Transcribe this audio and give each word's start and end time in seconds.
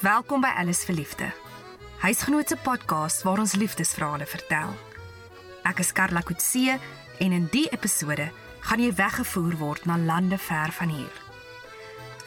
Welkom 0.00 0.40
by 0.40 0.48
Alles 0.56 0.78
vir 0.88 0.94
Liefde. 0.96 1.26
Huisgenoot 2.00 2.48
se 2.48 2.56
podcast 2.64 3.20
waar 3.22 3.42
ons 3.42 3.52
liefdesverhale 3.60 4.24
vertel. 4.24 4.70
Ek 5.68 5.82
is 5.84 5.90
Karla 5.92 6.22
Kutse 6.24 6.78
en 7.20 7.34
in 7.36 7.50
die 7.52 7.66
episode 7.68 8.30
gaan 8.64 8.80
jy 8.80 8.94
weggevoer 8.96 9.58
word 9.60 9.84
na 9.84 9.98
lande 10.00 10.38
ver 10.40 10.72
van 10.72 10.88
hier. 10.88 11.18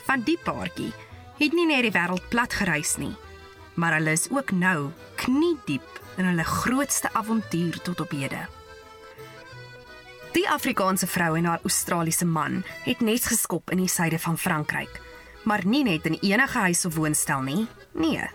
Van 0.05 0.21
die 0.21 0.37
paartjie 0.37 0.91
het 1.39 1.55
nie 1.57 1.65
net 1.65 1.87
die 1.87 1.93
wêreld 1.95 2.27
plat 2.29 2.53
gereis 2.53 2.93
nie, 3.01 3.15
maar 3.73 3.97
hulle 3.97 4.13
is 4.19 4.27
ook 4.29 4.53
nou 4.53 4.91
knie 5.23 5.55
diep 5.65 5.97
in 6.21 6.29
hulle 6.29 6.45
grootste 6.45 7.09
avontuur 7.17 7.81
tot 7.81 8.05
op 8.05 8.13
hede. 8.13 8.43
Die 10.37 10.45
Afrikaanse 10.45 11.09
vrou 11.09 11.31
en 11.41 11.49
haar 11.49 11.65
Australiese 11.65 12.29
man 12.29 12.61
het 12.85 13.01
net 13.01 13.25
geskop 13.33 13.73
in 13.73 13.81
die 13.81 13.89
suide 13.89 14.21
van 14.21 14.37
Frankryk, 14.37 15.01
maar 15.43 15.65
nie 15.65 15.83
net 15.83 16.05
in 16.05 16.17
enige 16.21 16.57
huis 16.57 16.85
of 16.85 16.95
woonstel 16.95 17.41
nie. 17.41 17.67
Nee. 17.93 18.29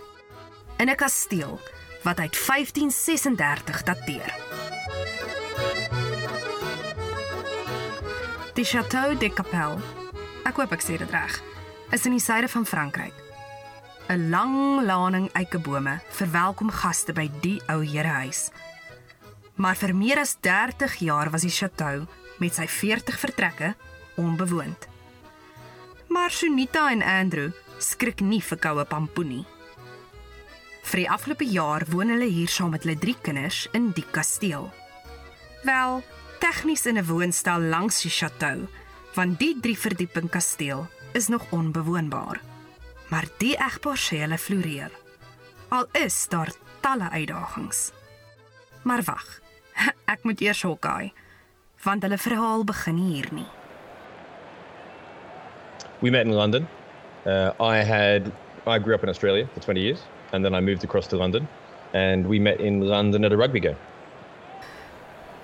In 0.77 0.89
'n 0.89 0.95
kasteel 0.95 1.61
wat 2.03 2.19
uit 2.19 2.37
1536 2.47 3.83
dateer. 3.83 4.35
Die 8.55 8.65
Château 8.65 9.19
de 9.19 9.33
Capelle. 9.33 9.79
Ek 10.45 10.57
hoop 10.57 10.73
ek 10.73 10.83
sê 10.83 10.97
dit 10.99 11.11
reg. 11.11 11.43
Is 11.91 12.05
in 12.05 12.13
die 12.13 12.21
suide 12.21 12.49
van 12.49 12.67
Frankryk. 12.67 13.15
'n 14.09 14.31
Lang 14.31 14.85
laning 14.85 15.33
eikebome 15.33 16.01
verwelkom 16.09 16.71
gaste 16.71 17.13
by 17.13 17.31
die 17.41 17.63
ou 17.67 17.85
herehuis 17.85 18.51
maar 19.59 19.77
vir 19.77 19.95
meer 19.95 20.21
as 20.23 20.37
30 20.41 21.01
jaar 21.03 21.31
was 21.35 21.43
die 21.43 21.53
chateau 21.53 22.07
met 22.39 22.55
sy 22.55 22.67
40 22.71 23.19
vertrekke 23.19 23.75
onbewoond. 24.19 24.88
Maar 26.19 26.31
Sunita 26.31 26.91
en 26.91 27.03
Andrew 27.03 27.51
skrik 27.79 28.19
nie 28.27 28.41
vir 28.43 28.59
koue 28.59 28.83
pampoenie. 28.91 29.45
Vir 30.91 30.99
die 30.99 31.11
afgelope 31.15 31.47
jaar 31.47 31.85
woon 31.93 32.11
hulle 32.11 32.27
hier 32.27 32.51
saam 32.51 32.73
met 32.75 32.83
hulle 32.83 32.99
drie 32.99 33.15
kinders 33.23 33.61
in 33.79 33.93
die 33.95 34.03
kasteel. 34.17 34.67
Wel, 35.63 36.03
tegnies 36.43 36.89
in 36.91 36.99
'n 36.99 37.07
woonstel 37.07 37.69
langs 37.71 38.03
die 38.03 38.11
chateau, 38.11 38.67
want 39.15 39.39
die 39.39 39.61
drie 39.61 39.79
verdieping 39.79 40.27
kasteel 40.29 40.89
is 41.15 41.29
nog 41.29 41.47
onbewoonbaar. 41.51 42.41
Maar 43.11 43.27
die 43.39 43.55
egpaar 43.55 43.99
sê 43.99 44.19
hulle 44.19 44.39
floreer. 44.39 44.91
Al 45.69 45.87
is 45.93 46.27
daar 46.29 46.51
talle 46.81 47.11
uitdagings. 47.11 47.93
Maar 48.83 49.03
wag, 49.03 49.41
ek 50.15 50.25
moet 50.25 50.41
eers 50.41 50.63
hokkie 50.63 51.13
want 51.83 52.03
hulle 52.03 52.19
verhaal 52.19 52.65
begin 52.65 52.97
hier 52.97 53.29
nie. 53.31 53.58
We 56.01 56.11
met 56.11 56.27
in 56.27 56.33
London. 56.33 56.69
Uh, 57.27 57.51
I 57.61 57.85
had 57.85 58.33
I 58.67 58.79
grew 58.79 58.95
up 58.95 59.03
in 59.03 59.09
Australia 59.09 59.49
for 59.53 59.61
20 59.61 59.81
years 59.81 60.01
and 60.33 60.45
then 60.45 60.55
I 60.55 60.61
moved 60.61 60.85
across 60.85 61.07
to 61.07 61.17
London 61.17 61.49
and 61.93 62.27
we 62.27 62.39
met 62.39 62.61
in 62.61 62.87
London 62.87 63.25
at 63.25 63.33
a 63.33 63.37
rugby 63.37 63.61
game. 63.61 63.77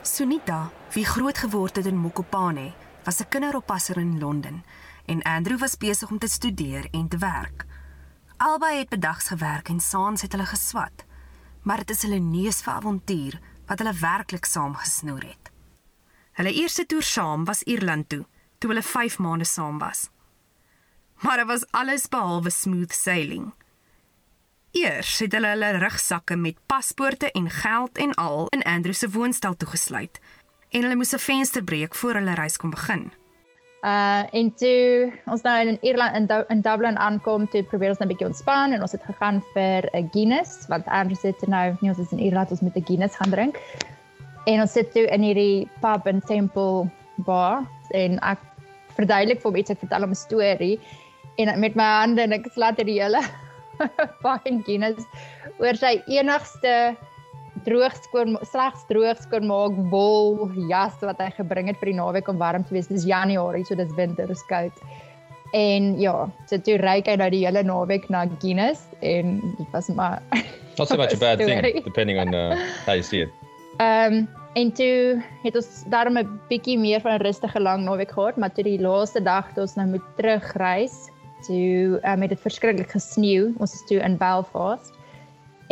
Sunita, 0.02 0.70
wie 0.92 1.04
groot 1.04 1.38
geword 1.38 1.76
het 1.76 1.86
in 1.86 1.96
Mokopane, 1.96 2.72
was 3.04 3.20
'n 3.20 3.28
kinderoppasser 3.28 3.98
in 3.98 4.18
Londen 4.18 4.64
en 5.06 5.22
Andrew 5.22 5.58
was 5.58 5.76
besig 5.76 6.10
om 6.10 6.18
te 6.18 6.28
studeer 6.28 6.88
en 6.90 7.08
te 7.08 7.18
werk. 7.18 7.64
Albei 8.36 8.78
het 8.78 8.88
bedags 8.88 9.28
gewerk 9.28 9.68
en 9.68 9.80
saans 9.80 10.22
het 10.22 10.32
hulle 10.32 10.46
geswat. 10.46 11.04
Maar 11.62 11.76
dit 11.76 11.90
is 11.90 12.02
hulle 12.02 12.18
neus 12.18 12.62
vir 12.62 12.72
avontuur 12.72 13.38
wat 13.66 13.78
hulle 13.78 13.94
werklik 14.00 14.44
saamgesnoer 14.44 15.22
het. 15.22 15.50
Hulle 16.32 16.52
eerste 16.52 16.86
toer 16.86 17.02
saam 17.02 17.44
was 17.44 17.62
Ierland 17.62 18.08
toe, 18.08 18.24
toe 18.58 18.70
hulle 18.70 18.82
5 18.82 19.18
maande 19.18 19.44
saam 19.44 19.78
was. 19.78 20.10
Maar 21.22 21.36
dit 21.36 21.46
was 21.46 21.66
alles 21.70 22.08
behalwe 22.08 22.50
smooth 22.50 22.92
sailing. 22.92 23.52
Eers 24.74 25.18
het 25.18 25.32
hulle 25.32 25.52
hulle 25.54 25.76
rugsakke 25.78 26.36
met 26.36 26.56
paspoorte 26.66 27.30
en 27.30 27.50
geld 27.50 27.98
en 27.98 28.14
al 28.14 28.46
in 28.48 28.62
Andrew 28.62 28.92
se 28.92 29.10
woonstel 29.10 29.56
toegesluit 29.56 30.20
en 30.70 30.82
hulle 30.82 30.96
moes 30.96 31.14
'n 31.14 31.18
venster 31.18 31.64
breek 31.64 31.94
voor 31.94 32.14
hulle 32.14 32.34
reis 32.34 32.56
kon 32.56 32.70
begin. 32.70 33.12
Uh 33.84 34.22
en 34.32 34.54
toe 34.54 35.12
ons 35.26 35.42
nou 35.42 35.66
in 35.66 35.78
Ierland 35.80 36.14
in, 36.16 36.44
in 36.48 36.60
Dublin 36.60 36.98
aankom, 36.98 37.48
toe 37.48 37.62
probeer 37.62 37.88
ons 37.88 37.98
net 37.98 38.08
'n 38.08 38.12
bietjie 38.12 38.26
ontspan 38.26 38.72
en 38.72 38.80
ons 38.80 38.92
het 38.92 39.04
gegaan 39.04 39.42
vir 39.54 39.88
'n 39.92 40.08
Guinness 40.12 40.66
want 40.68 40.86
Andrew 40.86 41.18
sê 41.18 41.38
toe 41.38 41.48
nou 41.48 41.76
nie 41.80 41.90
ons 41.90 41.98
is 41.98 42.12
in 42.12 42.18
Ierland 42.18 42.50
ons 42.50 42.60
moet 42.60 42.76
'n 42.76 42.84
Guinness 42.84 43.16
gaan 43.16 43.30
drink. 43.30 43.60
En 44.46 44.60
ons 44.60 44.72
sit 44.72 44.92
toe 44.92 45.06
in 45.06 45.22
hierdie 45.22 45.68
pub 45.80 46.06
en 46.06 46.20
temple 46.20 46.90
bar 47.16 47.66
en 47.90 48.18
ek 48.18 48.38
verduidelik 48.96 49.40
vir 49.40 49.50
hom 49.50 49.56
iets 49.56 49.70
ek 49.70 49.78
vertel 49.78 50.00
hom 50.00 50.10
'n 50.10 50.24
storie 50.26 50.80
en 51.36 51.60
met 51.60 51.74
my 51.74 51.88
hande 52.00 52.22
en 52.22 52.36
ek 52.36 52.46
dit 52.52 52.86
die 52.86 53.00
hele 53.00 53.22
fyn 54.22 54.62
Guinness 54.66 55.06
oor 55.58 55.76
sy 55.78 55.96
enigste 56.06 56.94
droog 57.64 57.94
skoon 58.04 58.36
slegs 58.44 58.84
droog 58.90 59.20
skoon 59.24 59.48
maak 59.48 59.76
wol 59.92 60.50
jas 60.70 60.94
wat 61.02 61.20
hy 61.22 61.30
gebring 61.38 61.70
het 61.70 61.80
vir 61.80 61.92
die 61.92 61.98
naweek 61.98 62.28
om 62.28 62.38
warm 62.38 62.64
te 62.64 62.74
wees. 62.76 62.90
Dis 62.90 63.06
Januarie, 63.08 63.64
so 63.64 63.74
dis 63.78 63.92
winter, 63.96 64.28
dis 64.28 64.44
koud. 64.50 64.84
En 65.54 65.94
ja, 66.02 66.14
so 66.50 66.58
toe 66.58 66.76
ry 66.82 66.98
hy 67.06 67.16
nou 67.20 67.30
die 67.30 67.44
hele 67.46 67.62
naweek 67.62 68.08
na 68.10 68.24
Guinness 68.42 68.88
en 69.00 69.38
dit 69.58 69.68
was 69.72 69.88
maar 69.94 70.20
not 70.78 70.88
so 70.88 70.98
much 70.98 71.14
a 71.14 71.20
bad 71.20 71.38
thing 71.38 71.62
depending 71.84 72.18
on 72.18 72.34
uh, 72.34 72.58
how 72.86 72.94
you 72.98 73.06
see 73.06 73.22
it. 73.26 73.30
Ehm 73.78 74.24
um, 74.24 74.26
en 74.54 74.68
toe 74.70 75.18
het 75.42 75.56
ons 75.58 75.82
daarom 75.90 76.18
'n 76.18 76.28
bietjie 76.48 76.78
meer 76.78 77.00
van 77.00 77.18
'n 77.18 77.24
rustige 77.26 77.60
lang 77.60 77.82
naweek 77.84 78.10
gehad, 78.10 78.36
maar 78.36 78.52
toe 78.52 78.64
die 78.64 78.78
laaste 78.78 79.22
dag 79.22 79.50
toe 79.54 79.62
ons 79.62 79.74
nou 79.74 79.86
moet 79.86 80.06
terugreis, 80.16 81.10
toe 81.46 82.00
um, 82.02 82.20
het 82.20 82.32
dit 82.32 82.40
verskriklik 82.40 82.90
gesneeu. 82.90 83.52
Ons 83.58 83.74
is 83.74 83.84
toe 83.88 84.00
in 84.02 84.16
Belfast 84.20 84.92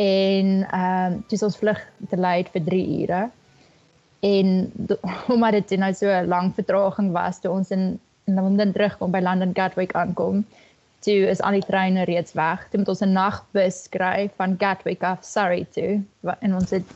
en 0.01 0.67
ehm 0.71 1.13
um, 1.13 1.25
dis 1.29 1.43
ons 1.43 1.57
vlug 1.61 1.81
te 2.09 2.17
lei 2.17 2.45
vir 2.53 2.65
3 2.65 2.83
ure. 3.03 3.23
En 4.23 4.73
omdat 5.35 5.53
dit 5.53 5.79
nou 5.79 5.93
so 5.95 6.09
'n 6.09 6.29
lang 6.29 6.53
vertraging 6.55 7.13
was 7.13 7.41
toe 7.41 7.51
ons 7.51 7.71
in, 7.71 8.01
in 8.25 8.35
Londen 8.35 8.73
terugkom 8.73 9.11
by 9.11 9.21
London 9.21 9.53
Gatwick 9.55 9.93
aankom, 9.93 10.45
toe 11.03 11.29
is 11.29 11.41
al 11.41 11.59
die 11.59 11.67
treine 11.67 12.05
reeds 12.05 12.33
weg. 12.33 12.69
Toe 12.71 12.79
moet 12.79 12.89
ons 12.89 13.03
'n 13.03 13.13
nagbus 13.13 13.89
kry 13.89 14.31
van 14.37 14.55
Gatwick 14.59 15.03
af 15.03 15.25
Surrey 15.25 15.67
toe. 15.71 16.03
En 16.41 16.55
ons 16.55 16.71
het 16.71 16.87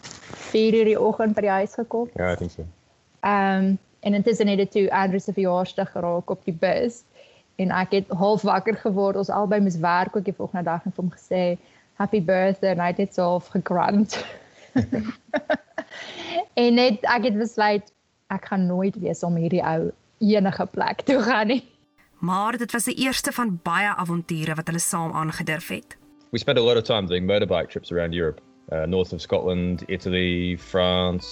4 0.53 0.75
uur 0.75 0.85
die 0.85 1.01
oggend 1.01 1.35
by 1.35 1.41
die 1.41 1.57
huis 1.59 1.75
gekom. 1.75 2.09
Ja, 2.15 2.31
ek 2.31 2.39
dink 2.39 2.51
so. 2.51 2.65
Ehm 3.21 3.65
um, 3.65 3.79
en 4.07 4.15
intussen 4.15 4.47
het 4.47 4.59
dit 4.59 4.71
toe 4.71 4.91
Andrew 4.93 5.21
se 5.21 5.33
verjaarsdag 5.33 5.91
geraak 5.91 6.31
op 6.31 6.45
die 6.45 6.55
bus 6.55 7.03
en 7.57 7.71
ek 7.71 7.91
het 7.91 8.09
half 8.09 8.43
wakker 8.43 8.77
geword. 8.77 9.17
Ons 9.17 9.33
albei 9.33 9.61
moes 9.61 9.79
werk 9.81 10.17
ook 10.17 10.25
die 10.25 10.37
volgende 10.37 10.65
dag 10.65 10.85
en 10.85 10.93
vir 10.93 11.05
hom 11.05 11.13
gesê 11.13 11.43
happy 11.97 12.21
birthday 12.21 12.75
en 12.75 12.83
hy 12.85 12.91
het 12.93 12.97
dit 13.01 13.15
self 13.15 13.49
gegrunt. 13.55 14.19
en 16.65 16.75
net 16.77 17.05
ek 17.09 17.31
het 17.31 17.39
besluit 17.39 17.93
ek 18.35 18.51
gaan 18.51 18.67
nooit 18.67 18.97
weer 19.01 19.17
om 19.25 19.39
hierdie 19.39 19.63
ou 19.65 19.93
enige 20.19 20.67
plek 20.73 21.05
toe 21.09 21.21
gaan 21.23 21.53
nie. 21.55 21.63
Maar 22.25 22.57
dit 22.59 22.73
was 22.73 22.89
die 22.89 22.97
eerste 23.05 23.33
van 23.33 23.59
baie 23.63 23.93
avonture 23.95 24.55
wat 24.57 24.67
hulle 24.67 24.81
saam 24.81 25.13
aangedurf 25.13 25.69
het. 25.69 25.97
We 26.33 26.39
spent 26.39 26.59
a 26.59 26.63
lot 26.63 26.77
of 26.77 26.83
time 26.83 27.07
doing 27.07 27.27
motorbike 27.27 27.71
trips 27.71 27.93
around 27.93 28.15
Europe, 28.15 28.41
uh, 28.73 28.85
north 28.85 29.13
of 29.13 29.21
Scotland, 29.21 29.85
Italy, 29.89 30.57
France, 30.59 31.27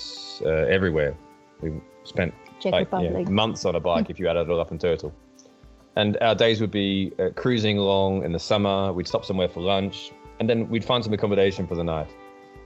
uh, 0.44 0.68
everywhere. 0.68 1.14
We 1.60 1.72
spent 2.02 2.32
like, 2.64 2.88
yeah, 2.92 3.28
months 3.28 3.64
on 3.64 3.74
a 3.74 3.80
bike 3.80 4.10
if 4.10 4.18
you 4.18 4.28
added 4.28 4.48
it 4.48 4.50
all 4.50 4.60
up 4.60 4.70
in 4.70 4.78
total. 4.78 5.12
And 5.96 6.18
our 6.20 6.34
days 6.34 6.60
would 6.60 6.70
be 6.70 7.12
uh, 7.18 7.30
cruising 7.36 7.78
along 7.78 8.24
in 8.24 8.32
the 8.32 8.38
summer. 8.38 8.92
We'd 8.92 9.06
stop 9.06 9.24
somewhere 9.24 9.48
for 9.48 9.60
lunch, 9.60 10.10
and 10.40 10.48
then 10.48 10.68
we'd 10.68 10.84
find 10.84 11.04
some 11.04 11.12
accommodation 11.12 11.66
for 11.66 11.76
the 11.76 11.84
night. 11.84 12.10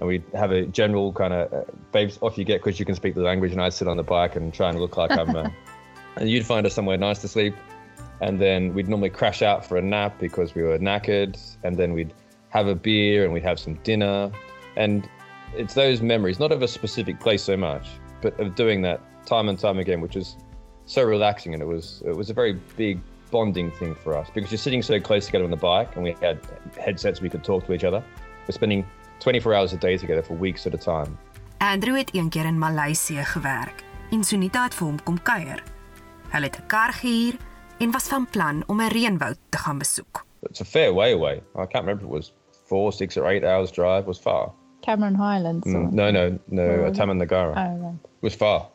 And 0.01 0.09
we'd 0.09 0.25
have 0.35 0.53
a 0.53 0.65
general 0.67 1.13
kind 1.13 1.35
of, 1.35 1.53
uh, 1.53 1.65
babes, 1.93 2.19
off 2.23 2.39
you 2.39 2.45
get 2.45 2.63
because 2.63 2.79
you 2.79 2.87
can 2.87 2.95
speak 2.95 3.15
the 3.15 3.23
language. 3.23 3.53
And 3.53 3.61
I'd 3.61 3.73
sit 3.73 3.89
on 3.89 3.97
the 3.97 4.03
bike 4.03 4.37
and 4.37 4.55
try 4.55 4.71
and 4.71 4.79
look 4.81 4.97
like 4.97 5.11
I'm. 5.11 5.35
Uh, 5.35 5.51
and 6.17 6.31
you'd 6.31 6.47
find 6.47 6.67
us 6.67 6.75
somewhere 6.75 6.97
nice 6.97 7.19
to 7.21 7.29
sleep. 7.29 7.55
And 8.21 8.41
then 8.41 8.75
we'd 8.75 8.89
normally 8.89 9.11
crash 9.11 9.43
out 9.43 9.65
for 9.65 9.77
a 9.77 9.83
nap 9.83 10.19
because 10.19 10.55
we 10.55 10.63
were 10.63 10.79
knackered. 10.79 11.39
And 11.65 11.77
then 11.77 11.93
we'd 11.93 12.15
have 12.51 12.67
a 12.67 12.75
beer 12.75 13.25
and 13.25 13.33
we'd 13.33 13.43
have 13.43 13.59
some 13.59 13.75
dinner. 13.83 14.31
And 14.77 15.09
it's 15.55 15.75
those 15.75 16.01
memories, 16.01 16.39
not 16.39 16.53
of 16.53 16.63
a 16.63 16.69
specific 16.69 17.21
place 17.21 17.43
so 17.43 17.57
much, 17.57 17.87
but 18.23 18.39
of 18.41 18.55
doing 18.55 18.83
that 18.83 19.01
time 19.27 19.49
and 19.49 19.59
time 19.59 19.79
again, 19.79 20.01
which 20.01 20.17
is 20.17 20.37
so 20.87 21.03
relaxing. 21.03 21.55
And 21.55 21.63
it 21.63 21.67
was 21.67 22.03
it 22.07 22.17
was 22.17 22.31
a 22.31 22.35
very 22.35 22.55
big 22.77 23.01
bonding 23.31 23.71
thing 23.79 23.95
for 23.95 24.17
us 24.17 24.29
because 24.35 24.51
you're 24.51 24.63
sitting 24.63 24.83
so 24.83 25.01
close 25.01 25.27
together 25.27 25.45
on 25.45 25.51
the 25.51 25.57
bike 25.57 25.97
and 25.97 26.05
we 26.05 26.17
had 26.21 26.39
headsets 26.77 27.21
we 27.21 27.29
could 27.29 27.45
talk 27.45 27.67
to 27.67 27.73
each 27.73 27.85
other. 27.85 28.03
We're 28.47 28.55
spending 28.55 28.85
24 29.21 29.55
hours 29.55 29.73
a 29.73 29.77
day 29.77 29.97
together 29.97 30.23
for 30.23 30.35
weeks 30.35 30.67
at 30.67 30.75
a 30.75 30.79
time. 30.79 31.17
Andrew 31.59 31.97
het 31.97 32.15
een 32.15 32.29
keer 32.29 32.45
in 32.45 32.59
Maleisië 32.59 33.25
gewerk 33.25 33.83
en 34.11 34.25
Sunita 34.25 34.63
het 34.65 34.75
vir 34.75 34.87
hom 34.87 35.03
kom 35.03 35.23
kuier. 35.23 35.63
Hulle 36.31 36.47
het 36.47 36.59
'n 36.59 36.67
kar 36.67 36.93
gehuur 36.93 37.37
en 37.79 37.91
was 37.91 38.09
van 38.09 38.27
plan 38.27 38.63
om 38.67 38.81
'n 38.81 38.89
reënwoud 38.89 39.39
te 39.49 39.59
gaan 39.59 39.79
besoek. 39.79 40.27
It's 40.43 40.61
a 40.61 40.65
fair 40.65 40.93
way 40.95 41.13
away. 41.13 41.43
I 41.57 41.67
can't 41.67 41.85
remember 41.85 42.05
it 42.05 42.11
was 42.11 42.33
4, 42.69 42.93
6 42.93 43.17
or 43.17 43.27
8 43.27 43.45
hours 43.45 43.71
drive. 43.71 44.01
It 44.01 44.07
was 44.07 44.19
far. 44.19 44.53
Cameron 44.81 45.17
Highlands. 45.17 45.67
Mm, 45.67 45.93
no, 45.93 46.11
no, 46.11 46.39
no, 46.47 46.91
Tamandagara. 46.93 47.51
Oh, 47.51 47.83
right. 47.83 47.95
It 48.05 48.23
was 48.23 48.35
far. 48.35 48.69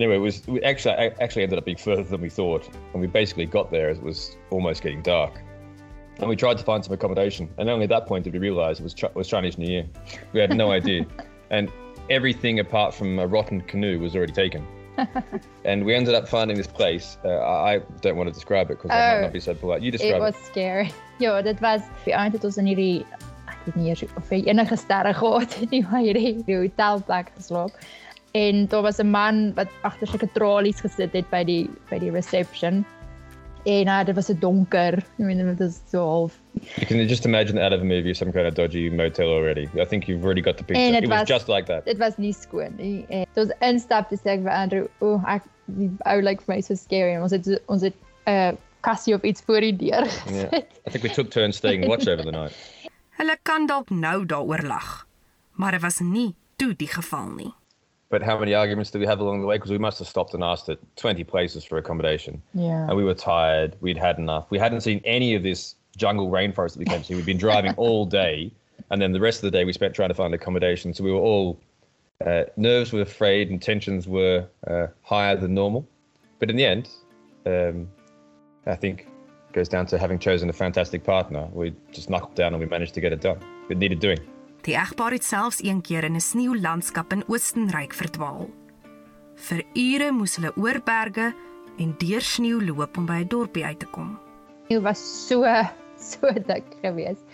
Anyway, 0.00 0.16
it 0.16 0.18
was 0.18 0.46
we 0.46 0.62
actually 0.62 0.94
actually 0.94 1.42
ended 1.42 1.58
up 1.58 1.64
being 1.64 1.76
further 1.76 2.02
than 2.02 2.20
we 2.20 2.30
thought, 2.30 2.68
and 2.92 3.00
we 3.00 3.06
basically 3.06 3.46
got 3.46 3.70
there 3.70 3.90
as 3.90 3.98
it 3.98 4.04
was 4.04 4.36
almost 4.50 4.82
getting 4.82 5.02
dark. 5.02 5.40
And 6.18 6.28
we 6.28 6.36
tried 6.36 6.58
to 6.58 6.64
find 6.64 6.84
some 6.84 6.92
accommodation, 6.92 7.48
and 7.58 7.68
only 7.68 7.84
at 7.84 7.90
that 7.90 8.06
point 8.06 8.24
did 8.24 8.32
we 8.32 8.38
realise 8.38 8.80
it 8.80 8.82
was 8.82 8.94
was 9.14 9.28
Chinese 9.28 9.58
New 9.58 9.70
Year. 9.70 9.86
We 10.32 10.40
had 10.40 10.56
no 10.56 10.70
idea, 10.72 11.06
and 11.50 11.70
everything 12.08 12.60
apart 12.60 12.94
from 12.94 13.18
a 13.18 13.26
rotten 13.26 13.60
canoe 13.62 13.98
was 14.00 14.16
already 14.16 14.32
taken. 14.32 14.66
and 15.64 15.84
we 15.84 15.94
ended 15.94 16.14
up 16.14 16.28
finding 16.28 16.56
this 16.56 16.66
place. 16.66 17.16
Uh, 17.24 17.40
I 17.40 17.80
don't 18.00 18.16
want 18.16 18.28
to 18.28 18.34
describe 18.34 18.70
it 18.70 18.78
because 18.78 18.90
oh, 18.90 18.94
I 18.94 19.14
might 19.14 19.20
not 19.22 19.32
be 19.32 19.40
so 19.40 19.54
polite. 19.54 19.82
You 19.82 19.90
describe 19.90 20.14
it. 20.14 20.16
It 20.16 20.20
was 20.20 20.36
scary. 20.36 20.92
Ja, 21.20 21.42
dit 21.42 21.60
was 21.60 21.82
die 22.06 22.14
aand 22.16 22.32
het 22.32 22.44
ons 22.48 22.56
in 22.56 22.64
hierdie 22.64 23.04
ek 23.50 23.58
weet 23.66 23.74
nie 23.76 23.90
eers 23.92 24.04
of 24.16 24.30
enige 24.32 24.76
sterre 24.80 25.12
gehad 25.12 25.52
het 25.58 25.70
nie, 25.70 25.82
maar 25.84 26.00
hierdie 26.00 26.38
die 26.46 26.56
hotelplek 26.56 27.28
geslaap. 27.36 27.76
En 28.32 28.66
daar 28.66 28.82
was 28.82 28.98
'n 28.98 29.10
man 29.10 29.54
wat 29.54 29.68
agter 29.82 30.06
sulke 30.06 30.28
tralies 30.32 30.80
gesit 30.80 31.12
het 31.12 31.30
by 31.30 31.44
die 31.44 31.70
by 31.90 31.98
die 31.98 32.10
reception. 32.10 32.84
En 33.64 33.86
uh, 33.86 34.04
dit 34.04 34.14
was 34.14 34.28
'n 34.28 34.38
donker. 34.38 34.98
I 35.18 35.22
mean 35.22 35.38
it 35.38 35.58
was 35.58 35.80
so 35.90 35.98
half. 36.08 36.40
You 36.76 36.86
can 36.86 37.06
just 37.06 37.24
imagine 37.24 37.62
out 37.62 37.72
of 37.72 37.80
a 37.80 37.84
movie 37.84 38.14
some 38.14 38.32
kind 38.32 38.46
of 38.46 38.54
dodgy 38.54 38.90
motel 38.90 39.28
already. 39.28 39.68
I 39.76 39.84
think 39.84 40.04
you've 40.04 40.24
already 40.24 40.40
got 40.40 40.56
the 40.56 40.64
picture. 40.64 40.96
It, 40.96 41.02
it 41.02 41.08
was, 41.08 41.18
was 41.18 41.28
just 41.28 41.48
like 41.48 41.66
that. 41.66 41.82
It 41.86 41.98
was 41.98 42.16
nie 42.16 42.32
skoon 42.32 42.76
nie. 42.76 43.06
Dit 43.08 43.28
was 43.34 43.50
instap 43.60 44.08
te 44.08 44.16
sê 44.16 44.40
vir 44.42 44.50
Andrew, 44.50 44.86
"O, 45.00 45.14
oh, 45.14 45.24
ek 45.26 45.42
die 45.66 45.90
ou 46.06 46.20
like 46.22 46.42
vir 46.42 46.54
my 46.54 46.60
so 46.60 46.74
scary." 46.74 47.14
En 47.14 47.22
ons 47.22 47.30
het 47.32 47.60
ons 47.66 47.82
het 47.82 47.94
'n 48.26 48.30
uh, 48.30 48.52
kassie 48.80 49.14
op 49.14 49.24
iets 49.24 49.42
voor 49.42 49.60
die 49.60 49.76
deur 49.76 50.06
gesit. 50.10 50.52
Yeah. 50.52 50.62
I 50.86 50.90
think 50.90 51.02
we 51.02 51.10
took 51.10 51.30
turns 51.30 51.56
staying 51.56 51.86
watch 51.86 52.08
over 52.08 52.24
the 52.24 52.30
night. 52.30 52.56
Hulle 53.20 53.36
kan 53.42 53.66
dalk 53.66 53.90
nou 53.90 54.26
daaroor 54.26 54.62
lag, 54.62 55.06
maar 55.52 55.70
dit 55.70 55.80
was 55.80 55.98
nie 55.98 56.34
toe 56.56 56.74
die 56.76 56.88
geval 56.88 57.28
nie. 57.36 57.52
But 58.10 58.22
how 58.22 58.36
many 58.36 58.54
arguments 58.54 58.90
did 58.90 58.98
we 58.98 59.06
have 59.06 59.20
along 59.20 59.40
the 59.40 59.46
way? 59.46 59.56
Because 59.56 59.70
we 59.70 59.78
must 59.78 60.00
have 60.00 60.08
stopped 60.08 60.34
and 60.34 60.42
asked 60.42 60.68
at 60.68 60.78
20 60.96 61.22
places 61.24 61.64
for 61.64 61.78
accommodation. 61.78 62.42
Yeah. 62.54 62.88
And 62.88 62.96
we 62.96 63.04
were 63.04 63.14
tired. 63.14 63.76
We'd 63.80 63.96
had 63.96 64.18
enough. 64.18 64.50
We 64.50 64.58
hadn't 64.58 64.80
seen 64.80 65.00
any 65.04 65.36
of 65.36 65.44
this 65.44 65.76
jungle 65.96 66.28
rainforest 66.28 66.72
that 66.72 66.80
we 66.80 66.86
came 66.86 67.02
to. 67.02 67.14
We'd 67.14 67.24
been 67.24 67.38
driving 67.38 67.72
all 67.76 68.04
day. 68.04 68.50
And 68.90 69.00
then 69.00 69.12
the 69.12 69.20
rest 69.20 69.38
of 69.38 69.42
the 69.42 69.56
day 69.56 69.64
we 69.64 69.72
spent 69.72 69.94
trying 69.94 70.08
to 70.08 70.14
find 70.14 70.34
accommodation. 70.34 70.92
So 70.92 71.04
we 71.04 71.12
were 71.12 71.20
all, 71.20 71.60
uh, 72.26 72.44
nerves 72.56 72.92
were 72.92 73.02
afraid 73.02 73.48
and 73.48 73.62
tensions 73.62 74.08
were 74.08 74.44
uh, 74.66 74.88
higher 75.02 75.36
than 75.36 75.54
normal. 75.54 75.86
But 76.40 76.50
in 76.50 76.56
the 76.56 76.64
end, 76.64 76.88
um, 77.46 77.88
I 78.66 78.74
think 78.74 79.06
goes 79.52 79.68
down 79.68 79.86
to 79.86 79.98
having 79.98 80.18
chosen 80.18 80.50
a 80.50 80.52
fantastic 80.52 81.04
partner. 81.04 81.48
We 81.52 81.74
just 81.92 82.10
knuckled 82.10 82.34
down 82.34 82.54
and 82.54 82.60
we 82.60 82.66
managed 82.66 82.94
to 82.94 83.00
get 83.00 83.12
it 83.12 83.20
done. 83.20 83.38
It 83.68 83.78
needed 83.78 84.00
doing. 84.00 84.18
Die 84.66 84.76
egpaar 84.76 85.14
het 85.16 85.24
selfs 85.24 85.62
een 85.64 85.80
keer 85.80 86.04
in 86.04 86.16
'n 86.16 86.20
sneeulandskap 86.20 87.12
in 87.12 87.24
Oostenryk 87.26 87.94
verdwaal. 87.94 88.50
Vir 89.34 89.64
ure 89.74 90.12
moes 90.12 90.36
hulle 90.36 90.52
oor 90.56 90.80
berge 90.84 91.32
en 91.78 91.94
deur 91.98 92.20
sneeu 92.20 92.60
loop 92.64 92.96
om 92.96 93.06
by 93.06 93.20
'n 93.22 93.28
dorpie 93.28 93.64
uit 93.64 93.78
te 93.78 93.86
kom. 93.86 94.18
Dit 94.68 94.82
was 94.82 95.26
so 95.28 95.44
so 95.96 96.32
dik 96.46 96.64
geweest. 96.82 97.24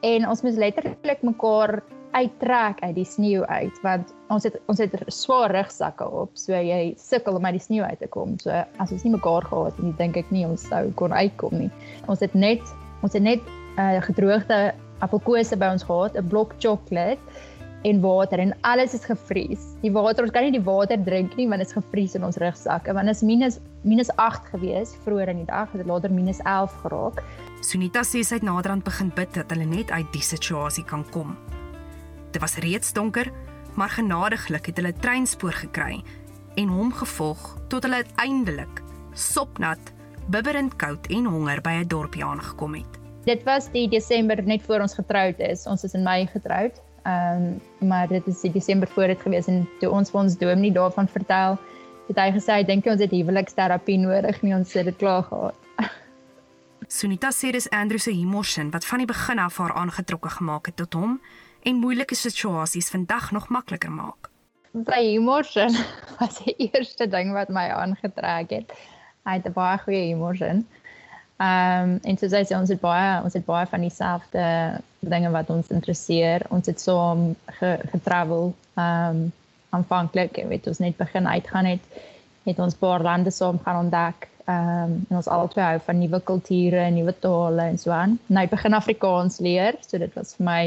En 0.00 0.28
ons 0.28 0.42
moes 0.42 0.54
letterlik 0.54 1.22
mekaar 1.22 1.82
uittrek 2.10 2.80
uit 2.80 2.94
die 2.94 3.04
sneeu 3.04 3.44
uit 3.44 3.80
want 3.82 4.14
ons 4.28 4.42
het 4.42 4.60
ons 4.66 4.78
het 4.78 4.94
swaar 5.06 5.50
rugsakke 5.50 6.08
op 6.10 6.30
so 6.32 6.52
jy 6.52 6.94
sukkel 6.96 7.36
om 7.36 7.44
uit 7.44 7.58
die 7.58 7.66
sneeu 7.66 7.84
uit 7.84 7.98
te 7.98 8.06
kom. 8.06 8.38
So 8.38 8.50
as 8.76 8.92
ons 8.92 9.04
nie 9.04 9.12
mekaar 9.12 9.44
gehad 9.44 9.76
het 9.76 9.84
nie, 9.84 9.94
dink 9.96 10.16
ek 10.16 10.30
nie 10.30 10.46
ons 10.46 10.66
sou 10.68 10.90
kon 10.92 11.12
uitkom 11.12 11.58
nie. 11.58 11.70
Ons 12.06 12.20
het 12.20 12.34
net 12.34 12.62
ons 13.02 13.12
het 13.12 13.22
net 13.22 13.40
uh, 13.78 14.02
gedroogde 14.02 14.74
appelkose 15.04 15.56
by 15.56 15.72
ons 15.74 15.82
gehad, 15.82 16.16
'n 16.16 16.28
blok 16.28 16.54
sjokolade 16.58 17.18
en 17.82 18.00
water 18.00 18.38
en 18.38 18.54
alles 18.60 18.94
is 18.94 19.04
gevries. 19.04 19.62
Die 19.82 19.92
water, 19.94 20.24
ons 20.24 20.32
kan 20.34 20.42
nie 20.42 20.54
die 20.54 20.64
water 20.64 20.98
drink 21.04 21.36
nie 21.38 21.46
want 21.48 21.62
dit 21.62 21.70
is 21.70 21.76
gevries 21.76 22.16
in 22.18 22.24
ons 22.26 22.38
rugsakke 22.42 22.94
want 22.96 23.06
dit 23.06 23.14
is 23.14 23.22
minus 23.22 23.58
minus 23.86 24.10
8 24.16 24.50
gewees 24.52 24.96
vroeër 25.04 25.30
in 25.34 25.44
die 25.44 25.50
dag, 25.50 25.70
dit 25.72 25.86
later 25.86 26.10
minus 26.10 26.40
11 26.44 26.74
geraak. 26.82 27.22
Sunita 27.62 28.02
sê 28.02 28.24
sy 28.26 28.40
het 28.40 28.46
naderhand 28.46 28.84
begin 28.84 29.12
bid 29.14 29.30
dat 29.34 29.50
hulle 29.54 29.68
net 29.68 29.90
uit 29.90 30.10
die 30.12 30.24
situasie 30.24 30.84
kan 30.84 31.06
kom. 31.14 31.36
Dit 32.32 32.42
was 32.42 32.58
reeds 32.58 32.92
donker, 32.92 33.30
maar 33.78 33.94
genadiglik 33.94 34.66
het 34.66 34.76
hulle 34.76 34.92
treinspoor 34.92 35.54
gekry 35.62 36.02
en 36.58 36.68
hom 36.74 36.92
gevolg 36.92 37.54
tot 37.70 37.86
hulle 37.86 38.02
uiteindelik 38.02 38.82
sopnat, 39.14 39.94
bibberend 40.26 40.74
koud 40.76 41.06
en 41.06 41.30
honger 41.30 41.62
by 41.62 41.78
'n 41.78 41.88
dorpie 41.88 42.24
aangekom 42.24 42.74
het 42.74 42.97
dit 43.28 43.42
was 43.44 43.68
die 43.72 43.88
Desember 43.88 44.40
net 44.42 44.62
voor 44.64 44.80
ons 44.84 44.94
getroud 44.96 45.40
is. 45.44 45.66
Ons 45.68 45.84
is 45.84 45.94
in 45.96 46.04
Mei 46.06 46.26
getroud. 46.26 46.80
Ehm 47.08 47.48
um, 47.82 47.88
maar 47.88 48.08
dit 48.08 48.26
is 48.26 48.40
die 48.40 48.52
Desember 48.52 48.88
voor 48.88 49.12
dit 49.12 49.20
gewees 49.20 49.46
en 49.46 49.66
toe 49.80 49.90
ons 49.90 50.10
vir 50.10 50.20
ons 50.20 50.36
dominee 50.38 50.72
daarvan 50.72 51.08
vertel, 51.08 51.58
het 52.08 52.18
hy 52.20 52.28
gesê 52.34 52.58
hy 52.58 52.64
dink 52.68 52.88
ons 52.90 53.00
het 53.00 53.12
huweliksterapie 53.14 53.98
nodig, 54.00 54.40
nie 54.42 54.54
ons 54.56 54.72
het 54.76 54.88
dit 54.88 54.96
klaar 54.96 55.22
gehad. 55.28 55.56
Sunita 56.98 57.30
sê 57.32 57.52
dis 57.54 57.68
Andrew 57.70 58.00
se 58.00 58.12
humorsin 58.12 58.72
wat 58.74 58.88
van 58.88 59.04
die 59.04 59.08
begin 59.08 59.40
af 59.44 59.60
haar 59.62 59.76
aangetrokke 59.76 60.32
gemaak 60.40 60.72
het 60.72 60.76
tot 60.80 60.98
hom 60.98 61.20
en 61.64 61.80
moeilike 61.84 62.16
situasies 62.16 62.90
vandag 62.90 63.30
nog 63.36 63.48
makliker 63.48 63.92
maak. 63.92 64.32
Sy 64.72 65.02
humorsin 65.14 65.76
was 66.18 66.42
die 66.44 66.56
eerste 66.68 67.08
ding 67.08 67.32
wat 67.36 67.52
my 67.52 67.68
aangetrek 67.76 68.52
het. 68.56 68.76
Hy 69.28 69.38
het 69.38 69.48
'n 69.48 69.56
baie 69.56 69.78
goeie 69.84 70.04
humorsin. 70.12 70.66
Ehm 71.38 71.82
um, 71.82 71.98
en 72.02 72.16
soos 72.18 72.32
hy 72.34 72.40
sê 72.42 72.56
ons 72.58 72.70
het 72.72 72.80
baie 72.82 73.10
ons 73.22 73.34
het 73.36 73.44
baie 73.46 73.66
van 73.70 73.84
dieselfde 73.86 74.46
dinge 75.06 75.28
wat 75.30 75.50
ons 75.54 75.68
interesseer. 75.70 76.42
Ons 76.50 76.66
het 76.66 76.80
saam 76.82 77.28
ge, 77.60 77.76
getravel 77.92 78.50
ehm 78.74 79.20
um, 79.20 79.20
aanvanklik, 79.70 80.40
weet 80.48 80.66
ons 80.66 80.80
net 80.82 80.96
begin 80.96 81.28
uitgaan 81.28 81.68
het 81.70 82.00
het 82.48 82.58
ons 82.64 82.74
paar 82.80 83.02
lande 83.04 83.30
saam 83.30 83.60
gaan 83.62 83.84
ontdek. 83.84 84.26
Ehm 84.48 84.82
um, 84.82 84.96
en 85.10 85.20
ons 85.20 85.30
albei 85.36 85.64
hou 85.68 85.78
van 85.86 85.98
nuwe 85.98 86.20
kulture 86.32 86.82
en 86.88 86.98
nuwe 86.98 87.14
tale 87.22 87.68
en 87.70 87.78
so 87.78 87.94
aan. 87.94 88.18
Nou 88.26 88.46
begin 88.48 88.74
Afrikaans 88.74 89.38
leer, 89.38 89.78
so 89.86 89.98
dit 89.98 90.14
was 90.18 90.34
vir 90.40 90.48
my 90.50 90.62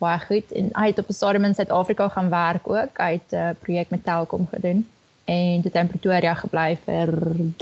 baie 0.00 0.24
goed 0.24 0.52
en 0.52 0.72
hy 0.80 0.86
het 0.86 0.98
op 0.98 1.12
'n 1.12 1.20
stadium 1.20 1.44
in 1.44 1.54
Suid-Afrika 1.54 2.08
gaan 2.08 2.30
werk 2.30 2.68
ook. 2.68 2.98
Hy 2.98 3.12
het 3.20 3.32
'n 3.32 3.36
uh, 3.36 3.50
projek 3.60 3.90
met 3.90 4.04
Telkom 4.04 4.48
gedoen 4.48 4.86
en 5.24 5.60
dit 5.60 5.74
in 5.74 5.88
Pretoria 5.88 6.34
gebly 6.34 6.78
vir 6.84 7.12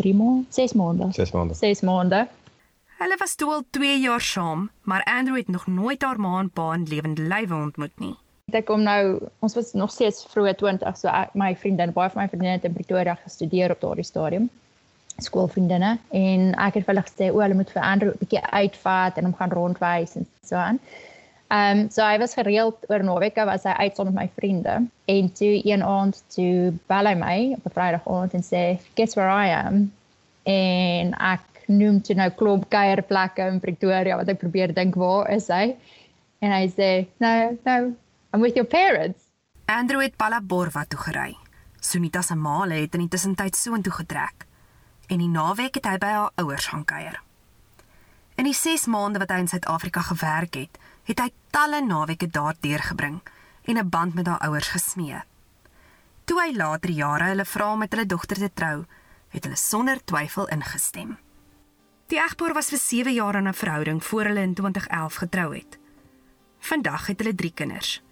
3 0.00 0.14
maande, 0.14 0.46
6 0.50 0.72
maande. 0.72 1.08
6 1.12 1.32
maande. 1.36 1.54
6 1.54 1.80
maande. 1.80 2.26
Hulle 3.02 3.16
was 3.18 3.34
toe 3.34 3.50
al 3.52 3.64
2 3.70 4.00
jaar 4.00 4.20
saam, 4.20 4.70
maar 4.82 5.02
Andrew 5.04 5.36
het 5.36 5.48
nog 5.48 5.66
nooit 5.66 6.02
haar 6.02 6.20
ma 6.20 6.38
en 6.38 6.50
pa 6.50 6.72
in 6.74 6.86
lewende 6.88 7.22
lywe 7.22 7.54
ontmoet 7.54 7.98
nie. 7.98 8.14
Ek 8.52 8.66
kom 8.68 8.82
nou, 8.82 9.28
ons 9.38 9.54
was 9.54 9.72
nog 9.72 9.90
steeds 9.90 10.26
vroeë 10.30 10.54
20, 10.60 10.96
so 10.98 11.08
ek, 11.08 11.32
my 11.34 11.54
vriendin, 11.56 11.92
baie 11.92 12.10
van 12.10 12.22
my 12.22 12.28
vriendinne 12.28 12.58
het 12.58 12.68
in 12.68 12.74
Pretoria 12.76 13.14
gestudeer 13.24 13.72
op 13.72 13.81
daardie 13.81 14.04
stadium 14.04 14.50
skoolvriendinne 15.20 15.96
en 16.16 16.52
ek 16.56 16.78
het 16.78 16.86
vir 16.86 16.94
hulle 16.94 17.04
gesê 17.06 17.31
o, 17.31 17.40
hulle 17.44 17.56
moet 17.58 17.72
vir 17.74 17.82
Andrew 17.84 18.12
'n 18.12 18.20
bietjie 18.22 18.42
uitvat 18.42 19.19
en 19.19 19.28
hom 19.28 19.34
gaan 19.40 19.52
rondwys 19.52 20.16
en 20.16 20.26
so 20.46 20.56
aan. 20.56 20.81
Ehm 21.52 21.78
um, 21.78 21.90
so 21.90 22.00
hy 22.00 22.16
was 22.18 22.32
gereeld 22.32 22.84
oor 22.88 23.02
naweke 23.04 23.44
was 23.44 23.66
hy 23.68 23.72
uit 23.84 23.96
saam 23.96 24.08
met 24.08 24.14
my 24.14 24.30
vriende. 24.40 24.76
En 25.04 25.32
toe 25.36 25.60
een 25.68 25.82
aand 25.84 26.22
toe 26.32 26.72
bel 26.88 27.08
hy 27.10 27.14
my 27.20 27.38
op 27.56 27.66
'n 27.68 27.74
Vrydag 27.74 28.06
aand 28.08 28.36
en 28.38 28.44
sê 28.46 28.62
guess 28.94 29.14
where 29.14 29.28
I 29.28 29.52
am? 29.52 29.92
En 30.48 31.12
ek 31.12 31.44
noem 31.66 32.00
toe 32.00 32.16
nou 32.16 32.30
klop 32.30 32.64
kuierplekke 32.68 33.44
in 33.52 33.60
Pretoria 33.60 34.16
wat 34.16 34.28
ek 34.28 34.38
probeer 34.38 34.72
dink 34.74 34.94
waar 34.94 35.28
is 35.30 35.48
hy? 35.48 35.76
En 36.40 36.52
hy 36.56 36.66
sê 36.72 36.88
no 37.20 37.58
no 37.64 37.92
I'm 38.32 38.40
with 38.40 38.54
your 38.54 38.68
parents. 38.68 39.20
Andrew 39.64 40.00
het 40.00 40.16
Palaborwa 40.16 40.84
toe 40.88 41.00
gery. 41.00 41.36
Sunita 41.80 42.22
se 42.22 42.34
ma 42.34 42.64
het 42.68 42.94
in 42.94 43.00
die 43.00 43.08
tussentyd 43.08 43.56
soontoe 43.56 43.92
getrek. 43.92 44.46
En 45.06 45.18
die 45.18 45.28
naweek 45.28 45.74
het 45.74 45.84
hy 45.84 45.98
by 45.98 46.06
haar 46.06 46.30
ouers 46.34 46.66
gaan 46.66 46.84
kuier. 46.84 47.20
In 48.36 48.44
die 48.44 48.54
6 48.54 48.86
maande 48.86 49.18
wat 49.18 49.30
hy 49.30 49.38
in 49.38 49.48
Suid-Afrika 49.48 50.00
gewerk 50.00 50.54
het 50.54 50.78
het 51.04 51.18
hy 51.18 51.30
talle 51.50 51.80
naweke 51.82 52.26
daar 52.26 52.54
deurgebring 52.60 53.20
en 53.64 53.78
'n 53.78 53.88
band 53.88 54.14
met 54.14 54.26
haar 54.26 54.40
ouers 54.40 54.68
gesmee. 54.68 55.22
Toe 56.24 56.40
hy 56.40 56.56
later 56.56 56.90
jare 56.90 57.24
hulle 57.24 57.44
vra 57.44 57.72
om 57.72 57.78
met 57.78 57.92
hulle 57.92 58.06
dogter 58.06 58.36
te 58.36 58.50
trou, 58.54 58.84
het 59.28 59.44
hulle 59.44 59.56
sonder 59.56 60.04
twyfel 60.04 60.48
ingestem. 60.48 61.18
Die 62.06 62.20
egpaar 62.20 62.52
was 62.52 62.68
vir 62.68 62.78
7 62.78 63.12
jaar 63.12 63.34
in 63.34 63.48
'n 63.48 63.54
verhouding 63.54 64.04
voor 64.04 64.24
hulle 64.24 64.40
in 64.40 64.54
2011 64.54 65.14
getrou 65.14 65.54
het. 65.54 65.78
Vandag 66.58 67.06
het 67.06 67.18
hulle 67.18 67.34
3 67.34 67.52
kinders. 67.54 68.02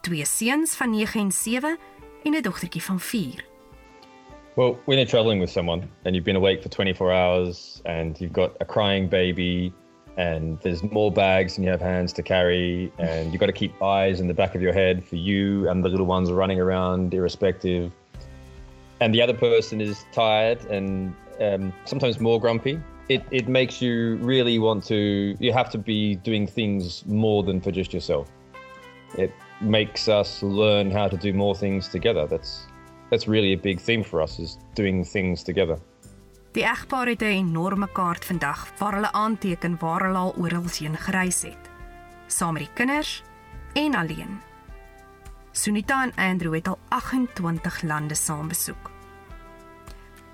Twee 0.00 0.24
seuns 0.24 0.74
van 0.74 0.90
9 0.90 1.20
en 1.20 1.32
7 1.32 1.78
en 2.24 2.34
'n 2.34 2.42
dogtertjie 2.42 2.82
van 2.82 3.00
4. 3.00 3.44
Well, 4.56 4.76
when 4.84 4.98
you're 4.98 5.10
traveling 5.10 5.40
with 5.40 5.50
someone 5.50 5.88
and 6.04 6.14
you've 6.14 6.24
been 6.24 6.36
awake 6.36 6.62
for 6.62 6.68
24 6.68 7.12
hours 7.12 7.80
and 7.84 8.18
you've 8.18 8.34
got 8.34 8.50
a 8.60 8.64
crying 8.64 9.08
baby 9.08 9.72
and 10.16 10.60
there's 10.60 10.82
more 10.82 11.10
bags 11.10 11.54
than 11.54 11.64
you 11.64 11.70
have 11.70 11.80
hands 11.80 12.12
to 12.14 12.22
carry. 12.22 12.92
And 12.98 13.32
you've 13.32 13.40
got 13.40 13.46
to 13.46 13.52
keep 13.52 13.80
eyes 13.82 14.20
in 14.20 14.28
the 14.28 14.34
back 14.34 14.54
of 14.54 14.62
your 14.62 14.72
head 14.72 15.04
for 15.04 15.16
you 15.16 15.68
and 15.68 15.84
the 15.84 15.88
little 15.88 16.06
ones 16.06 16.30
running 16.30 16.60
around 16.60 17.12
irrespective. 17.12 17.92
And 19.00 19.12
the 19.12 19.20
other 19.20 19.34
person 19.34 19.80
is 19.80 20.04
tired 20.12 20.64
and 20.66 21.14
um, 21.40 21.72
sometimes 21.84 22.20
more 22.20 22.40
grumpy. 22.40 22.80
It, 23.08 23.24
it 23.30 23.48
makes 23.48 23.82
you 23.82 24.16
really 24.16 24.58
want 24.58 24.84
to 24.84 25.36
you 25.38 25.52
have 25.52 25.68
to 25.70 25.78
be 25.78 26.14
doing 26.16 26.46
things 26.46 27.04
more 27.06 27.42
than 27.42 27.60
for 27.60 27.70
just 27.70 27.92
yourself. 27.92 28.30
It 29.18 29.32
makes 29.60 30.08
us 30.08 30.42
learn 30.42 30.90
how 30.90 31.08
to 31.08 31.16
do 31.16 31.32
more 31.32 31.54
things 31.54 31.88
together. 31.88 32.26
That's 32.26 32.66
that's 33.10 33.28
really 33.28 33.52
a 33.52 33.58
big 33.58 33.80
theme 33.80 34.02
for 34.02 34.22
us 34.22 34.38
is 34.38 34.58
doing 34.74 35.04
things 35.04 35.42
together 35.42 35.78
Die 36.54 36.62
egpaar 36.62 37.08
het 37.10 37.22
'n 37.22 37.34
enorme 37.42 37.88
kaart 37.92 38.24
vandag 38.24 38.78
waar 38.78 38.94
hulle 38.94 39.12
aanteken 39.12 39.76
waar 39.78 40.02
hulle 40.04 40.18
al 40.18 40.34
oral 40.38 40.64
heen 40.78 40.96
gereis 40.96 41.42
het, 41.42 41.70
saam 42.26 42.52
met 42.52 42.62
die 42.62 42.72
kinders 42.74 43.22
en 43.72 43.94
alleen. 43.94 44.40
Sunita 45.50 46.02
en 46.02 46.14
Andrew 46.30 46.54
het 46.54 46.68
al 46.68 46.78
28 46.88 47.82
lande 47.82 48.14
saam 48.14 48.48
besoek. 48.48 48.90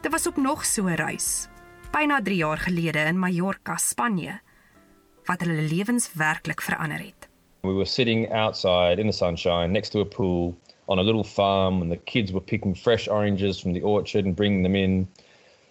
Dit 0.00 0.12
was 0.12 0.28
ook 0.28 0.36
nog 0.36 0.64
so 0.64 0.84
'n 0.84 0.94
reis, 0.94 1.48
byna 1.90 2.22
3 2.22 2.36
jaar 2.36 2.58
gelede 2.58 2.98
in 2.98 3.18
Mallorca, 3.18 3.76
Spanje, 3.76 4.40
wat 5.24 5.40
hulle 5.40 5.62
lewens 5.62 6.12
werklik 6.12 6.60
verander 6.62 6.98
het. 6.98 7.28
We 7.60 7.72
were 7.72 7.84
sitting 7.84 8.32
outside 8.32 9.00
in 9.00 9.10
the 9.10 9.16
sunshine 9.16 9.68
next 9.68 9.90
to 9.90 10.00
a 10.00 10.04
pool 10.04 10.58
on 10.84 10.98
a 10.98 11.02
little 11.02 11.24
farm 11.24 11.80
and 11.80 11.90
the 11.90 12.00
kids 12.04 12.30
were 12.30 12.44
picking 12.44 12.76
fresh 12.76 13.08
oranges 13.08 13.60
from 13.60 13.72
the 13.72 13.84
orchard 13.84 14.26
and 14.26 14.34
bringing 14.34 14.62
them 14.62 14.74
in. 14.74 15.08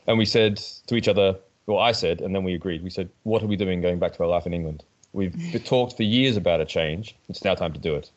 And 0.09 0.17
we 0.17 0.25
said 0.25 0.57
to 0.87 0.95
each 0.95 1.07
other, 1.07 1.37
well, 1.67 1.77
I 1.77 1.91
said, 1.91 2.19
and 2.19 2.33
then 2.33 2.43
we 2.43 2.55
agreed. 2.55 2.83
We 2.83 2.89
said, 2.89 3.09
what 3.23 3.43
are 3.43 3.47
we 3.47 3.55
doing 3.55 3.79
going 3.79 3.99
back 3.99 4.13
to 4.13 4.23
our 4.23 4.27
life 4.27 4.47
in 4.47 4.53
England? 4.53 4.83
We've 5.13 5.63
talked 5.65 5.95
for 5.95 6.03
years 6.03 6.35
about 6.35 6.59
a 6.59 6.65
change. 6.65 7.15
It's 7.29 7.43
now 7.43 7.53
time 7.53 7.73
to 7.73 7.79
do 7.79 7.93
it. 7.95 8.09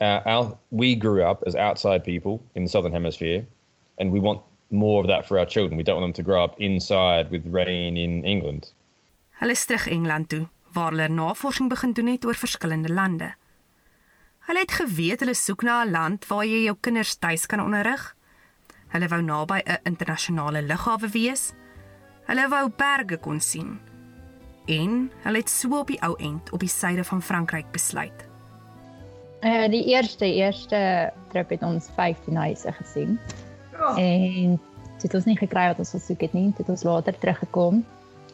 Uh, 0.00 0.20
our, 0.24 0.56
we 0.70 0.94
grew 0.94 1.24
up 1.24 1.42
as 1.44 1.56
outside 1.56 2.04
people 2.04 2.40
in 2.54 2.62
the 2.62 2.70
Southern 2.70 2.92
Hemisphere, 2.92 3.44
and 3.98 4.12
we 4.12 4.20
want 4.20 4.40
more 4.70 5.00
of 5.00 5.08
that 5.08 5.26
for 5.26 5.38
our 5.38 5.46
children. 5.46 5.76
We 5.76 5.82
don't 5.82 6.00
want 6.00 6.14
them 6.14 6.24
to 6.24 6.26
grow 6.30 6.44
up 6.44 6.60
inside 6.60 7.30
with 7.30 7.44
rain 7.46 7.96
in 7.96 8.24
England. 8.24 8.72
Hulle 9.40 9.50
is 9.50 9.64
terug 9.66 9.86
Engeland 9.86 10.28
toe 10.28 10.48
waar 10.72 10.90
hulle 10.90 11.08
navorsing 11.08 11.68
begin 11.68 11.92
doen 11.92 12.06
het 12.06 12.24
oor 12.24 12.34
verskillende 12.34 12.92
lande. 12.92 13.34
Hulle 14.46 14.58
het 14.58 14.72
geweet 14.72 15.20
hulle 15.20 15.34
soek 15.34 15.62
na 15.62 15.84
'n 15.84 15.90
land 15.90 16.26
waar 16.26 16.44
jy 16.44 16.64
jou 16.64 16.76
kinders 16.80 17.16
tuis 17.16 17.46
kan 17.46 17.60
onderrig. 17.60 18.15
Hulle 18.88 19.08
wou 19.08 19.22
naby 19.22 19.60
'n 19.64 19.78
internasionale 19.82 20.62
lughawe 20.62 21.08
wees. 21.08 21.52
Hulle 22.26 22.48
wou 22.48 22.70
berge 22.76 23.16
kon 23.18 23.40
sien. 23.40 23.80
En 24.66 25.10
hulle 25.22 25.38
het 25.38 25.50
so 25.50 25.78
op 25.78 25.86
die 25.86 26.02
ou 26.02 26.14
end 26.18 26.52
op 26.52 26.60
die 26.60 26.68
suide 26.68 27.04
van 27.04 27.22
Frankryk 27.22 27.70
besluit. 27.70 28.28
Eh 29.40 29.64
uh, 29.64 29.70
die 29.70 29.84
eerste 29.84 30.34
eerste 30.34 31.12
trip 31.28 31.50
het 31.50 31.62
ons 31.62 31.88
15 31.94 32.36
huise 32.36 32.72
gesien. 32.72 33.18
Oh. 33.80 33.98
En 33.98 34.60
dit 34.92 35.02
het 35.02 35.14
ons 35.14 35.24
nie 35.24 35.36
gekry 35.36 35.66
wat 35.66 35.78
ons 35.78 35.90
gesoek 35.90 36.20
het 36.20 36.32
nie. 36.32 36.46
Dit 36.46 36.56
het 36.56 36.68
ons 36.68 36.82
later 36.82 37.18
teruggekom. 37.18 37.84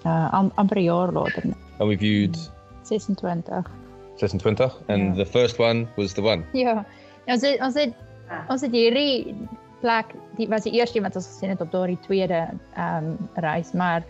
Uh 0.06 0.35
am, 0.35 0.52
amper 0.54 0.78
'n 0.78 0.82
jaar 0.82 1.12
later. 1.12 1.42
And 1.78 1.88
we 1.88 1.97
viewed 1.99 2.50
26. 2.82 3.71
26 4.16 4.80
and 4.88 5.02
yeah. 5.02 5.14
the 5.14 5.26
first 5.26 5.59
one 5.59 5.88
was 5.97 6.12
the 6.12 6.23
one. 6.23 6.44
Ja. 6.52 6.85
Ons 7.26 7.42
het 7.42 7.61
ons 7.61 7.75
het 7.75 7.94
ons 8.49 8.61
het 8.61 8.73
hierdie 8.73 9.35
plek, 9.82 10.14
die 10.38 10.48
was 10.48 10.64
die 10.66 10.72
eerste 10.78 11.02
wat 11.04 11.16
ons 11.18 11.26
gesien 11.26 11.52
het 11.52 11.60
op 11.60 11.72
daardie 11.74 11.98
tweede 12.06 12.46
ehm 12.74 13.10
um, 13.12 13.28
reis, 13.34 13.72
maar 13.76 14.06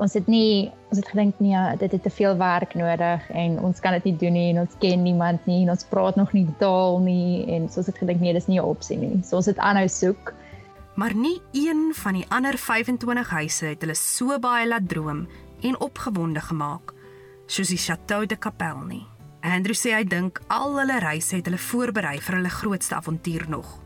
ons 0.00 0.14
het 0.14 0.28
nie 0.30 0.70
ons 0.90 0.98
het 0.98 1.08
gedink 1.12 1.38
nee, 1.42 1.76
dit 1.78 1.92
het 1.92 2.02
te 2.02 2.10
veel 2.10 2.36
werk 2.38 2.74
nodig 2.78 3.26
en 3.30 3.58
ons 3.62 3.80
kan 3.82 3.94
dit 3.98 4.10
nie 4.10 4.16
doen 4.22 4.36
nie 4.36 4.46
en 4.52 4.62
ons 4.64 4.76
ken 4.82 5.02
niemand 5.02 5.44
nie 5.50 5.62
en 5.64 5.74
ons 5.74 5.86
praat 5.90 6.16
nog 6.18 6.32
nie 6.36 6.46
taal 6.62 6.98
nie 7.04 7.44
en 7.54 7.68
so 7.68 7.82
ons 7.82 7.90
het 7.90 7.98
gedink 7.98 8.22
nee, 8.22 8.34
dis 8.34 8.48
nie 8.48 8.60
'n 8.60 8.64
opsie 8.64 8.98
nie. 8.98 9.20
So 9.24 9.36
ons 9.36 9.46
het 9.46 9.58
aanhou 9.58 9.88
soek. 9.88 10.34
Maar 10.94 11.14
nie 11.14 11.40
een 11.52 11.92
van 11.94 12.14
die 12.14 12.26
ander 12.28 12.58
25 12.58 13.30
huise 13.30 13.66
het 13.66 13.80
hulle 13.80 13.94
so 13.94 14.38
baie 14.38 14.66
laat 14.68 14.88
droom 14.88 15.28
en 15.62 15.80
opgewonde 15.80 16.40
gemaak 16.40 16.94
soos 17.46 17.68
die 17.68 17.78
Chateau 17.78 18.26
de 18.26 18.38
Capelle 18.38 18.86
nie. 18.86 19.06
Andrew 19.40 19.74
sê 19.74 19.94
hy 19.96 20.04
dink 20.04 20.40
al 20.48 20.76
hulle 20.78 20.98
reise 21.00 21.36
het 21.36 21.46
hulle 21.48 21.58
voorberei 21.58 22.18
vir 22.20 22.34
hulle 22.36 22.52
grootste 22.52 22.94
avontuur 22.94 23.48
nog. 23.48 23.78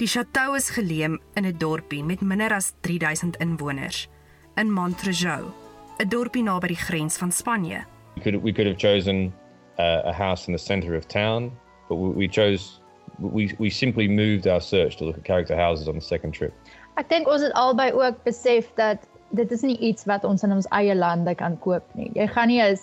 Die 0.00 0.08
chateau 0.08 0.54
is 0.56 0.70
geleem 0.72 1.18
in 1.34 1.44
'n 1.44 1.58
dorpie 1.58 2.04
met 2.04 2.20
minder 2.20 2.52
as 2.54 2.72
3000 2.80 3.36
inwoners 3.36 4.08
in 4.56 4.72
Montrejau, 4.72 5.52
'n 5.98 6.08
dorpie 6.08 6.42
naby 6.42 6.66
die 6.66 6.76
grens 6.76 7.18
van 7.18 7.32
Spanje. 7.32 7.84
We 8.14 8.22
could 8.22 8.42
we 8.42 8.52
could 8.52 8.66
have 8.66 8.78
chosen 8.78 9.34
a, 9.78 10.08
a 10.08 10.12
house 10.12 10.46
in 10.48 10.56
the 10.56 10.62
center 10.62 10.96
of 10.96 11.04
town, 11.06 11.52
but 11.88 11.98
we, 11.98 12.08
we 12.08 12.28
chose 12.28 12.80
we 13.18 13.54
we 13.58 13.70
simply 13.70 14.08
moved 14.08 14.46
our 14.46 14.60
search 14.60 14.96
to 14.96 15.04
look 15.04 15.18
at 15.18 15.24
character 15.24 15.56
houses 15.56 15.86
on 15.86 15.94
the 15.94 16.06
second 16.06 16.32
trip. 16.32 16.52
Ek 16.96 17.08
dink 17.08 17.28
ons 17.28 17.42
het 17.42 17.52
albei 17.52 17.92
ook 17.92 18.24
besef 18.24 18.72
dat 18.74 19.04
dit 19.30 19.52
is 19.52 19.60
nie 19.60 19.76
iets 19.78 20.04
wat 20.04 20.24
ons 20.24 20.42
in 20.42 20.52
ons 20.52 20.66
eie 20.70 20.94
lande 20.94 21.34
kan 21.34 21.58
koop 21.58 21.84
nie. 21.94 22.10
Jy 22.14 22.26
gaan 22.26 22.48
nie 22.48 22.62
'n 22.62 22.76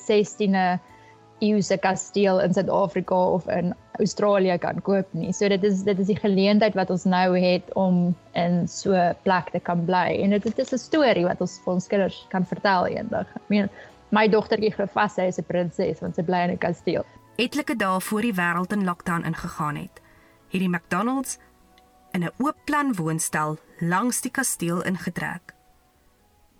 16de 1.39 1.45
eeuse 1.45 1.77
kasteel 1.77 2.39
in 2.41 2.53
Suid-Afrika 2.53 3.15
of 3.15 3.47
in 3.47 3.73
Australië 3.99 4.57
kan 4.57 4.81
koop 4.81 5.07
nie. 5.11 5.33
So 5.33 5.47
dit 5.47 5.63
is 5.63 5.83
dit 5.83 5.99
is 5.99 6.07
die 6.07 6.17
geleentheid 6.17 6.73
wat 6.73 6.89
ons 6.89 7.03
nou 7.03 7.37
het 7.37 7.73
om 7.73 8.15
in 8.33 8.67
so 8.67 8.93
'n 8.93 9.15
plek 9.23 9.49
te 9.51 9.59
kan 9.59 9.85
bly. 9.85 10.19
En 10.21 10.29
dit, 10.29 10.43
dit 10.43 10.59
is 10.59 10.73
'n 10.73 10.77
storie 10.77 11.25
wat 11.25 11.41
ons 11.41 11.59
vir 11.63 11.73
ons 11.73 11.87
kinders 11.87 12.25
kan 12.29 12.45
vertel 12.45 12.87
eendag. 12.87 13.27
Ek 13.35 13.49
meen 13.49 13.69
my 14.09 14.27
dogtertjie 14.27 14.73
glo 14.73 14.85
vas 14.85 15.13
sy 15.13 15.27
is 15.27 15.39
'n 15.39 15.43
prinses 15.43 15.99
want 15.99 16.15
sy 16.15 16.23
bly 16.23 16.37
in 16.37 16.51
'n 16.51 16.57
kasteel. 16.57 17.05
Etlike 17.37 17.75
dae 17.75 17.99
voor 17.99 18.21
die 18.21 18.33
wêreld 18.33 18.71
in 18.71 18.83
lockdown 18.83 19.23
ingegaan 19.23 19.75
het, 19.75 20.01
het 20.49 20.59
die 20.59 20.69
McDonald's 20.69 21.37
in 22.13 22.23
'n 22.23 22.31
oop 22.37 22.57
plan 22.65 22.95
woonstel 22.95 23.57
langs 23.79 24.21
die 24.21 24.31
kasteel 24.31 24.83
ingetrek. 24.83 25.53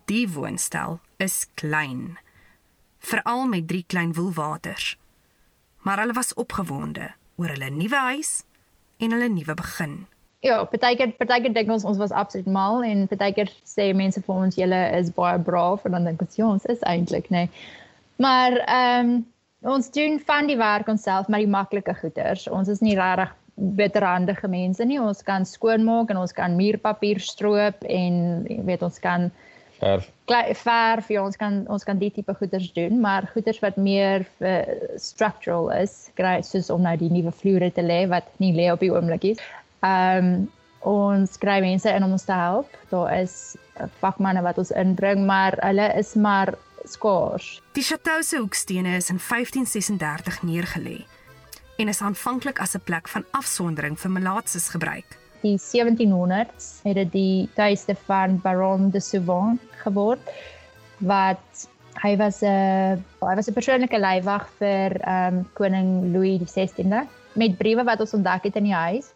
Die 0.06 0.30
woonstel 0.30 1.00
is 1.18 1.48
klein 1.56 2.18
veral 3.00 3.48
met 3.48 3.68
drie 3.68 3.84
klein 3.88 4.14
woelwaters. 4.14 4.98
Maar 5.86 6.00
hulle 6.00 6.14
was 6.14 6.34
opgewonde 6.34 7.14
oor 7.36 7.54
hulle 7.54 7.70
nuwe 7.70 7.96
huis 8.12 8.44
en 8.98 9.12
hulle 9.12 9.30
nuwe 9.30 9.54
begin. 9.54 9.98
Ja, 10.46 10.64
partykeer 10.70 11.16
partykeer 11.18 11.54
dink 11.54 11.72
ons 11.74 11.84
ons 11.84 11.98
was 11.98 12.12
absoluut 12.12 12.50
mal 12.52 12.84
en 12.84 13.08
partykeer 13.10 13.50
sê 13.66 13.90
mense 13.98 14.22
vir 14.22 14.36
ons 14.36 14.60
julle 14.60 14.82
is 15.00 15.10
baie 15.16 15.40
braaf 15.40 15.86
en 15.86 15.98
dan 15.98 16.06
dink 16.12 16.22
ons 16.22 16.38
ja, 16.38 16.46
ons 16.46 16.70
is 16.70 16.84
eintlik, 16.86 17.32
nê. 17.34 17.48
Nee. 17.48 17.74
Maar 18.22 18.62
ehm 18.66 19.10
um, 19.10 19.18
ons 19.68 19.90
doen 19.92 20.20
van 20.22 20.48
die 20.48 20.58
werk 20.58 20.88
onsself 20.88 21.28
met 21.28 21.42
die 21.42 21.50
maklike 21.50 21.94
goeders. 21.98 22.46
Ons 22.48 22.70
is 22.70 22.80
nie 22.86 22.96
regtig 22.96 23.34
bitterhandige 23.58 24.48
mense 24.48 24.86
nie. 24.86 25.00
Ons 25.02 25.24
kan 25.26 25.46
skoonmaak 25.46 26.12
en 26.14 26.22
ons 26.22 26.34
kan 26.34 26.56
muurpapier 26.56 27.20
stroop 27.20 27.82
en 27.90 28.20
weet 28.70 28.86
ons 28.86 29.00
kan 29.02 29.32
verf. 29.80 30.10
Verf, 30.62 31.08
ja, 31.10 31.24
ons 31.24 31.38
kan 31.40 31.64
ons 31.72 31.86
kan 31.88 32.00
die 32.02 32.12
tipe 32.12 32.34
goeders 32.36 32.72
doen, 32.76 33.00
maar 33.02 33.30
goeders 33.34 33.60
wat 33.64 33.78
meer 33.78 34.26
uh, 34.44 34.62
structural 35.02 35.72
is, 35.72 36.10
kry 36.20 36.42
soos 36.46 36.70
om 36.74 36.84
nou 36.86 36.96
die 37.00 37.12
nuwe 37.14 37.32
vloere 37.32 37.72
te 37.72 37.86
lê 37.86 38.04
wat 38.12 38.28
nie 38.44 38.54
lê 38.58 38.70
op 38.74 38.84
die 38.84 38.94
oomblik 38.94 39.34
is. 39.34 39.44
Ehm 39.86 40.32
um, 40.32 40.38
ons 40.88 41.40
kry 41.42 41.58
mense 41.60 41.90
in 41.90 42.04
om 42.06 42.14
ons 42.16 42.24
te 42.24 42.36
help. 42.38 42.76
Daar 42.94 43.10
is 43.18 43.58
vakmanne 44.00 44.44
wat 44.46 44.60
ons 44.62 44.72
inbring, 44.72 45.26
maar 45.26 45.58
hulle 45.66 45.88
is 46.00 46.14
maar 46.16 46.54
skaars. 46.88 47.58
Die 47.76 47.84
chateau 47.84 48.22
se 48.24 48.38
hoekstene 48.38 48.96
is 48.96 49.10
in 49.10 49.20
1536 49.20 50.42
neergelê 50.48 51.00
en 51.78 51.92
is 51.92 52.02
aanvanklik 52.02 52.62
as 52.64 52.76
'n 52.76 52.86
plek 52.86 53.08
van 53.08 53.26
afsondering 53.32 54.00
vir 54.00 54.12
malaatses 54.12 54.70
gebruik 54.70 55.18
die 55.42 55.58
1700s 55.62 56.70
het 56.84 56.96
dit 56.96 57.12
die 57.12 57.50
tuiste 57.56 57.96
van 58.08 58.40
Baron 58.42 58.90
de 58.90 59.00
Souvon 59.00 59.60
geword 59.84 60.32
wat 60.98 61.68
hy 62.04 62.16
was 62.18 62.42
'n 62.42 63.04
hy 63.22 63.36
was 63.36 63.50
'n 63.50 63.54
persoonlike 63.54 63.98
leiwag 63.98 64.50
vir 64.60 64.98
ehm 65.02 65.38
um, 65.38 65.50
koning 65.54 66.14
Louis 66.14 66.42
XVI 66.42 67.08
met 67.34 67.58
briewe 67.58 67.84
wat 67.84 68.00
ons 68.00 68.14
ontdek 68.14 68.44
het 68.44 68.56
in 68.56 68.70
die 68.70 68.74
huis 68.74 69.14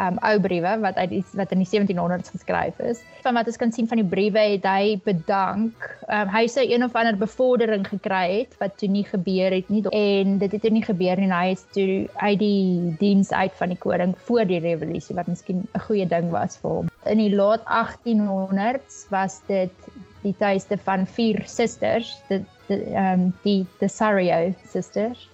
um 0.00 0.16
ou 0.24 0.36
briewe 0.40 0.72
wat 0.80 0.96
uit 0.96 1.10
die, 1.10 1.22
wat 1.36 1.52
in 1.52 1.62
die 1.62 1.68
1700s 1.68 2.32
geskryf 2.32 2.78
is. 2.80 3.02
Van 3.24 3.36
wat 3.36 3.48
ons 3.50 3.58
kan 3.60 3.72
sien 3.72 3.88
van 3.88 4.00
die 4.00 4.08
briewe 4.08 4.40
het 4.54 4.66
hy 4.68 4.96
bedank. 5.04 5.88
Um 6.08 6.30
hy 6.32 6.44
sê 6.50 6.64
een 6.68 6.84
of 6.86 6.96
ander 6.98 7.18
bevordering 7.20 7.84
gekry 7.88 8.24
het 8.42 8.56
wat 8.62 8.78
toe 8.80 8.88
nie 8.92 9.04
gebeur 9.08 9.52
het 9.52 9.68
nie 9.72 9.84
en 9.92 10.38
dit 10.40 10.52
het 10.52 10.64
toe 10.64 10.72
nie 10.72 10.84
gebeur 10.84 11.20
nie. 11.20 11.30
Hy 11.32 11.52
het 11.52 11.66
toe 11.76 12.08
uit 12.22 12.38
die 12.40 12.94
diens 13.00 13.32
uit 13.32 13.52
van 13.58 13.74
die 13.74 13.80
koning 13.80 14.14
voor 14.28 14.46
die 14.48 14.62
revolusie 14.64 15.16
wat 15.16 15.28
miskien 15.28 15.66
'n 15.74 15.84
goeie 15.88 16.08
ding 16.08 16.30
was 16.30 16.56
vir 16.62 16.70
hom. 16.70 16.90
In 17.04 17.18
die 17.18 17.34
laat 17.34 17.64
1800s 17.66 19.06
was 19.10 19.40
dit 19.46 19.74
die 20.22 20.34
tuiste 20.38 20.78
van 20.78 21.06
vier 21.06 21.42
susters, 21.46 22.22
dit 22.28 22.46
um 22.70 23.32
die 23.42 23.66
the 23.80 23.88
Sario 23.88 24.54
sisters 24.64 25.28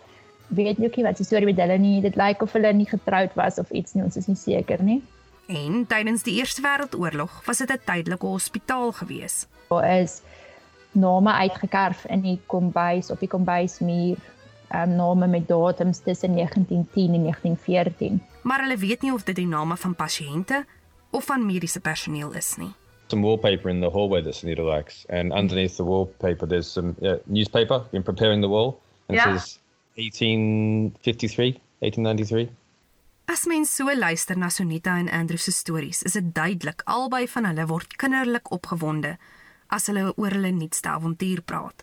weet 0.49 0.79
nie 0.79 1.05
wat 1.05 1.17
die 1.17 1.27
storie 1.27 1.47
met 1.47 1.61
hulle 1.61 1.79
nie. 1.79 2.01
Dit 2.01 2.17
lyk 2.17 2.43
of 2.43 2.53
hulle 2.53 2.73
nie 2.73 2.89
getroud 2.89 3.35
was 3.35 3.59
of 3.59 3.71
iets 3.71 3.95
nie, 3.95 4.05
ons 4.05 4.17
is 4.17 4.27
nie 4.27 4.37
seker 4.37 4.83
nie. 4.83 5.03
En 5.49 5.87
tydens 5.89 6.23
die 6.23 6.37
Eerste 6.41 6.63
Wêreldoorlog 6.63 7.45
was 7.47 7.59
dit 7.59 7.71
'n 7.71 7.81
tydelike 7.85 8.27
hospitaal 8.27 8.93
gewees. 8.93 9.47
Daar 9.69 10.01
is 10.01 10.23
name 10.93 11.33
uitgekerf 11.33 12.05
in 12.05 12.21
die 12.21 12.41
kombuis 12.47 13.11
op 13.11 13.21
die 13.21 13.29
kombuismuur, 13.29 14.17
um, 14.75 14.97
name 14.97 15.27
met 15.27 15.49
datums 15.49 15.99
tussen 15.99 16.35
1910 16.35 17.15
en 17.15 17.23
1914. 17.23 18.23
Maar 18.43 18.61
hulle 18.61 18.77
weet 18.77 19.03
nie 19.03 19.13
of 19.13 19.25
dit 19.25 19.37
die 19.37 19.47
name 19.47 19.77
van 19.77 19.95
pasiënte 19.95 20.65
of 21.11 21.25
van 21.25 21.47
mediese 21.47 21.81
personeel 21.81 22.33
is 22.33 22.57
nie. 22.57 22.73
Some 23.07 23.23
wallpaper 23.23 23.71
in 23.71 23.81
the 23.81 23.91
hallway 23.91 24.23
that 24.23 24.35
Sunita 24.35 24.63
likes, 24.63 25.07
and 25.09 25.33
underneath 25.33 25.77
the 25.77 25.85
wallpaper 25.85 26.49
there's 26.49 26.73
some 26.73 26.95
uh, 27.03 27.15
newspaper 27.25 27.83
in 27.93 28.03
preparing 28.03 28.43
the 28.43 28.49
wall, 28.49 28.81
and 29.09 29.17
yeah. 29.17 29.35
it 29.35 29.41
says 29.41 29.59
1853, 29.99 31.59
1893. 31.79 32.55
As 33.27 33.45
mens 33.47 33.75
so 33.75 33.91
luister 33.95 34.39
na 34.39 34.49
Sonita 34.49 34.97
en 34.99 35.11
Andrew 35.11 35.39
se 35.39 35.53
stories, 35.53 36.03
is 36.03 36.13
dit 36.13 36.35
duidelik 36.35 36.85
albei 36.87 37.27
van 37.29 37.49
hulle 37.51 37.67
word 37.67 37.97
kinderlik 37.99 38.53
opgewonde 38.55 39.17
as 39.75 39.91
hulle 39.91 40.07
oor 40.15 40.37
hulle 40.39 40.53
nuutste 40.55 40.89
avontuur 40.89 41.43
praat. 41.43 41.83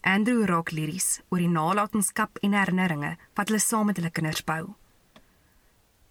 Andrew 0.00 0.46
raak 0.48 0.70
liries 0.72 1.18
oor 1.28 1.42
die 1.42 1.50
nalatenskap 1.50 2.38
en 2.40 2.54
herinneringe 2.56 3.16
wat 3.34 3.50
hulle 3.50 3.60
saam 3.60 3.90
met 3.90 3.98
hulle 3.98 4.14
kinders 4.14 4.46
bou. 4.46 4.70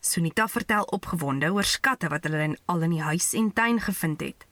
Sunita 0.04 0.46
vertel 0.52 0.86
opgewonde 0.92 1.50
oor 1.56 1.66
skatte 1.66 2.12
wat 2.12 2.28
hulle 2.28 2.44
in 2.52 2.60
al 2.68 2.84
in 2.84 3.00
die 3.00 3.04
huis 3.08 3.32
en 3.40 3.50
tuin 3.56 3.80
gevind 3.88 4.22
het, 4.28 4.46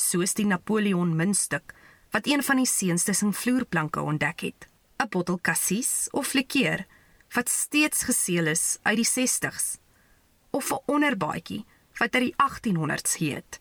soos 0.00 0.32
die 0.34 0.48
Napoleon 0.48 1.12
muntstuk 1.16 1.76
wat 2.12 2.26
een 2.26 2.42
van 2.42 2.64
die 2.64 2.68
seuns 2.68 3.04
tussen 3.04 3.36
vloerplanke 3.36 4.00
ontdek 4.00 4.48
het, 4.48 4.71
'n 5.02 5.08
bottel 5.10 5.38
cassis 5.40 6.08
of 6.12 6.32
likeur 6.32 6.86
wat 7.34 7.48
steeds 7.48 8.02
geseël 8.04 8.46
is 8.46 8.78
uit 8.82 8.96
die 9.00 9.10
60s, 9.18 9.78
of 10.50 10.70
'n 10.70 10.82
onderbaadjie 10.86 11.64
wat 11.98 12.14
uit 12.14 12.26
die 12.28 12.34
1800s 12.36 13.16
heet. 13.16 13.60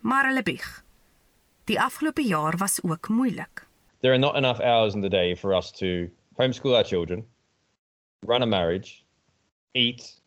Maar 0.00 0.26
hulle 0.28 0.42
bieg. 0.42 0.84
Die 1.64 1.80
afgelope 1.80 2.22
jaar 2.22 2.56
was 2.56 2.82
ook 2.82 3.08
moeilik. 3.08 3.66
There 4.00 4.12
are 4.12 4.20
not 4.20 4.34
enough 4.34 4.60
hours 4.60 4.94
in 4.94 5.00
the 5.00 5.08
day 5.08 5.36
for 5.36 5.56
us 5.56 5.70
to 5.70 6.10
homeschool 6.36 6.74
our 6.74 6.84
children, 6.84 7.26
run 8.20 8.42
a 8.42 8.46
marriage, 8.46 9.02
eat, 9.72 10.22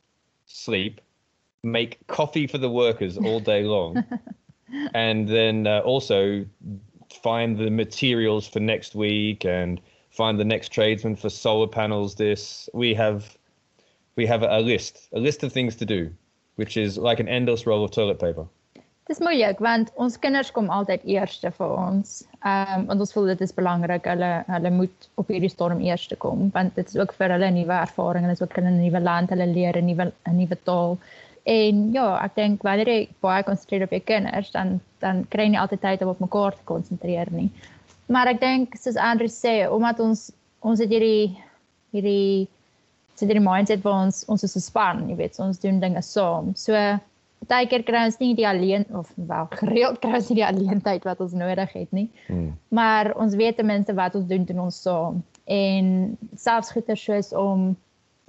sleep, 0.46 1.02
make 1.62 1.98
coffee 2.06 2.48
for 2.48 2.60
the 2.60 2.70
workers 2.70 3.18
all 3.18 3.40
day 3.40 3.64
long, 3.64 4.06
and 4.94 5.28
then 5.28 5.68
uh, 5.68 5.82
also 5.86 6.46
find 7.22 7.58
the 7.58 7.70
materials 7.70 8.48
for 8.48 8.60
next 8.60 8.96
week 8.96 9.46
and 9.46 9.80
find 10.18 10.40
the 10.40 10.50
next 10.56 10.70
tradesman 10.74 11.16
for 11.16 11.30
solar 11.30 11.68
panels. 11.68 12.16
This 12.16 12.70
we 12.74 12.94
have, 12.96 13.38
we 14.16 14.26
have 14.26 14.44
a 14.44 14.60
list, 14.60 15.08
a 15.14 15.20
list 15.20 15.44
of 15.44 15.54
things 15.54 15.76
to 15.78 15.86
do, 15.86 16.12
which 16.56 16.76
is 16.76 16.98
like 16.98 17.20
an 17.20 17.30
endless 17.30 17.68
roll 17.68 17.84
of 17.84 17.92
toilet 17.92 18.20
paper. 18.20 18.48
Dis 19.08 19.22
moeilik 19.24 19.62
want 19.64 19.94
ons 20.04 20.18
kinders 20.20 20.50
kom 20.52 20.66
altyd 20.78 21.06
eerste 21.08 21.52
vir 21.60 21.76
ons. 21.80 22.18
Ehm 22.42 22.74
um, 22.74 22.88
want 22.90 23.04
ons 23.06 23.14
voel 23.16 23.30
dit 23.32 23.44
is 23.46 23.56
belangrik 23.60 24.10
hulle 24.12 24.32
hulle 24.50 24.72
moet 24.80 25.08
op 25.22 25.32
hierdie 25.32 25.52
storm 25.54 25.80
eerste 25.86 26.18
kom 26.26 26.50
want 26.58 26.76
dit 26.76 26.92
is 26.92 27.00
ook 27.00 27.14
vir 27.20 27.36
hulle 27.36 27.48
'n 27.52 27.56
nuwe 27.62 27.78
ervaring 27.86 28.26
en 28.26 28.34
dit 28.34 28.42
is 28.42 28.44
ook 28.44 28.60
nuwe 28.66 29.02
land, 29.06 29.32
hulle 29.32 29.48
leer 29.54 29.80
'n 29.80 29.88
nuwe 29.92 30.12
'n 30.12 30.36
nuwe 30.42 30.60
taal. 30.72 31.00
En 31.48 31.82
ja, 31.96 32.08
ek 32.26 32.36
dink 32.36 32.64
wanneer 32.68 32.90
jy 32.92 33.02
baie 33.24 33.44
konsentreer 33.48 33.86
op 33.88 33.96
jou 33.96 34.04
kinders 34.04 34.52
dan 34.52 34.80
dan 35.00 35.24
kry 35.32 35.46
jy 35.46 35.54
nie 35.54 35.60
altyd 35.62 35.82
tyd 35.84 36.02
om 36.04 36.12
op 36.12 36.22
mekaar 36.24 36.56
te 36.58 36.66
konsentreer 36.68 37.30
nie. 37.32 37.52
Maar 38.12 38.34
ek 38.34 38.42
dink 38.42 38.78
soos 38.80 38.98
Andrew 39.00 39.32
sê, 39.32 39.62
omdat 39.72 40.02
ons 40.04 40.32
ons 40.66 40.80
het 40.82 40.92
hierdie 40.92 41.38
hierdie 41.96 42.48
so 43.16 43.26
hierdie 43.26 43.44
mindset 43.46 43.86
waar 43.86 44.08
ons 44.08 44.24
ons 44.28 44.44
is 44.44 44.58
'n 44.58 44.66
span, 44.66 45.06
jy 45.10 45.16
weet, 45.16 45.40
ons 45.40 45.60
doen 45.60 45.80
dinge 45.80 46.02
saam. 46.02 46.56
So 46.56 46.74
Partykeer 47.46 47.84
kry 47.86 48.04
ons 48.08 48.18
nie 48.20 48.34
die 48.36 48.48
alleen 48.48 48.86
of 48.98 49.12
wel 49.16 49.48
gereeld 49.60 50.00
kry 50.02 50.18
ons 50.18 50.30
nie 50.30 50.40
die 50.40 50.48
alleentyd 50.48 51.04
wat 51.06 51.20
ons 51.22 51.36
nodig 51.38 51.74
het 51.74 51.92
nie. 51.94 52.10
Hmm. 52.28 52.58
Maar 52.74 53.14
ons 53.16 53.36
weet 53.36 53.58
ten 53.58 53.70
minste 53.70 53.94
wat 53.94 54.16
ons 54.16 54.28
doen 54.28 54.46
doen 54.46 54.66
ons 54.68 54.82
saam. 54.82 55.24
En 55.46 56.18
selfs 56.36 56.74
goeie 56.74 56.96
soos 56.96 57.32
om 57.34 57.76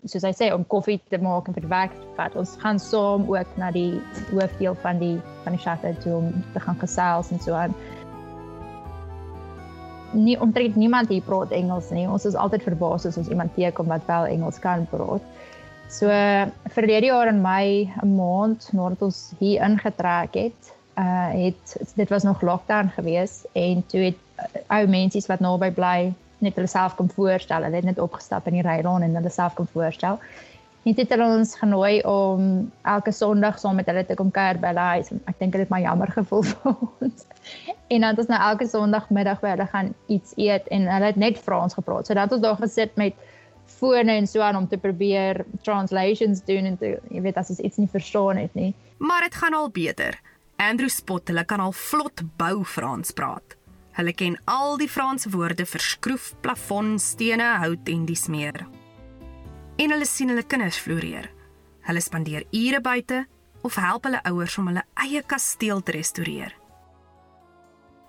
soos 0.07 0.23
hy 0.23 0.31
sê 0.37 0.49
om 0.55 0.64
koffie 0.71 0.99
te 1.11 1.19
maak 1.19 1.49
en 1.49 1.57
vir 1.57 1.64
die 1.64 1.73
werk 1.73 1.95
vat. 2.17 2.37
Ons 2.38 2.55
gaan 2.62 2.78
saam 2.78 3.26
ook 3.31 3.57
na 3.59 3.71
die 3.75 3.99
hoofdeel 4.31 4.76
van 4.85 5.00
die 5.02 5.17
van 5.45 5.57
die 5.57 5.62
chateau 5.62 5.95
toe 6.05 6.14
om 6.21 6.28
te 6.55 6.62
gaan 6.62 6.78
gesels 6.78 7.33
en 7.35 7.43
so 7.43 7.57
aan. 7.59 7.75
Nie 10.14 10.38
omtrent 10.40 10.76
niemand 10.76 11.11
hier 11.12 11.25
praat 11.26 11.52
Engels 11.52 11.90
nie. 11.93 12.07
Ons 12.09 12.25
is 12.28 12.38
altyd 12.38 12.64
verbaas 12.64 13.07
as 13.09 13.19
ons 13.21 13.28
iemand 13.28 13.55
teekom 13.59 13.90
wat 13.90 14.07
wel 14.07 14.31
Engels 14.31 14.61
kan 14.62 14.87
praat. 14.93 15.25
So 15.90 16.12
verlede 16.75 17.11
jaar 17.11 17.33
in 17.33 17.43
Mei 17.43 17.90
'n 18.02 18.14
maand 18.14 18.71
nadat 18.73 19.02
ons 19.02 19.33
hier 19.38 19.62
ingetrek 19.64 20.35
het, 20.35 20.75
uh 20.99 21.31
het 21.33 21.76
dit 21.95 22.09
was 22.09 22.23
nog 22.23 22.43
lockdown 22.43 22.90
gewees 22.95 23.46
en 23.53 23.87
toe 23.87 24.01
het 24.01 24.18
uh, 24.38 24.79
ou 24.79 24.87
mense 24.87 25.27
wat 25.27 25.40
naby 25.40 25.70
bly 25.70 26.12
net 26.44 26.59
hulle 26.59 26.70
self 26.70 26.94
kom 26.98 27.11
voorstel. 27.11 27.66
Hulle 27.66 27.81
het 27.81 27.88
net 27.88 27.98
opgestap 28.03 28.46
in 28.46 28.59
die 28.59 28.66
rylaan 28.66 29.07
en 29.07 29.18
hulle 29.18 29.33
self 29.33 29.57
kom 29.59 29.68
voorstel. 29.72 30.20
En 30.88 30.94
dit 30.94 31.01
het 31.03 31.11
hulle 31.12 31.27
ons 31.38 31.55
genooi 31.59 32.03
om 32.09 32.44
elke 32.88 33.12
Sondag 33.12 33.59
saam 33.59 33.77
met 33.77 33.88
hulle 33.90 34.05
te 34.07 34.14
kom 34.16 34.31
kuier 34.33 34.61
by 34.62 34.70
hulle 34.70 34.87
huis. 34.94 35.11
Ek 35.29 35.40
dink 35.40 35.53
dit 35.53 35.64
het 35.64 35.72
my 35.72 35.83
jammer 35.83 36.09
gevoel 36.14 36.46
vir 36.53 36.79
ons. 36.79 37.27
En 37.88 38.01
dan 38.01 38.09
het 38.12 38.22
ons 38.22 38.31
nou 38.31 38.38
elke 38.51 38.68
Sondagmiddag 38.68 39.42
by 39.42 39.53
hulle 39.57 39.66
gaan 39.72 39.90
iets 40.07 40.33
eet 40.37 40.70
en 40.72 40.87
hulle 40.88 41.11
het 41.11 41.20
net 41.20 41.42
Frans 41.42 41.77
gepraat. 41.77 42.09
So 42.09 42.16
dat 42.16 42.33
ons 42.33 42.44
daar 42.44 42.57
gesit 42.62 42.96
met 42.96 43.18
fone 43.68 44.16
en 44.16 44.27
so 44.27 44.40
aan 44.40 44.57
om 44.57 44.68
te 44.68 44.79
probeer 44.81 45.44
translations 45.66 46.40
doen 46.48 46.72
en 46.72 46.79
te, 46.81 46.94
jy 47.12 47.20
weet 47.27 47.37
as 47.37 47.53
ons 47.53 47.61
iets 47.61 47.77
nie 47.77 47.90
verstaan 47.92 48.40
het 48.40 48.55
nie. 48.57 48.72
Maar 48.98 49.29
dit 49.29 49.38
gaan 49.42 49.55
al 49.55 49.68
beter. 49.70 50.16
Andrew 50.57 50.88
spot 50.90 51.29
hulle 51.29 51.44
kan 51.44 51.61
al 51.61 51.77
vlot 51.77 52.24
bou 52.40 52.64
Frans 52.64 53.12
praat. 53.12 53.58
Hulle 53.98 54.14
ken 54.14 54.37
al 54.46 54.76
die 54.78 54.88
Franse 54.88 55.30
woorde 55.34 55.64
vir 55.66 55.82
skroef, 55.82 56.30
plafon, 56.42 56.98
stene, 57.02 57.56
hout 57.58 57.88
en 57.90 58.04
dis 58.06 58.28
meer. 58.30 58.62
En 59.78 59.90
hulle 59.94 60.06
sien 60.06 60.30
hulle 60.30 60.46
kinders 60.46 60.78
floreer. 60.78 61.26
Hulle 61.88 62.02
spandeer 62.04 62.46
ure 62.54 62.80
buite 62.80 63.24
of 63.66 63.74
help 63.74 64.06
hulle 64.06 64.22
ouers 64.30 64.54
om 64.61 64.70
hulle 64.70 64.84
eie 65.02 65.22
kasteel 65.26 65.82
te 65.82 65.96
restoreer. 65.96 66.54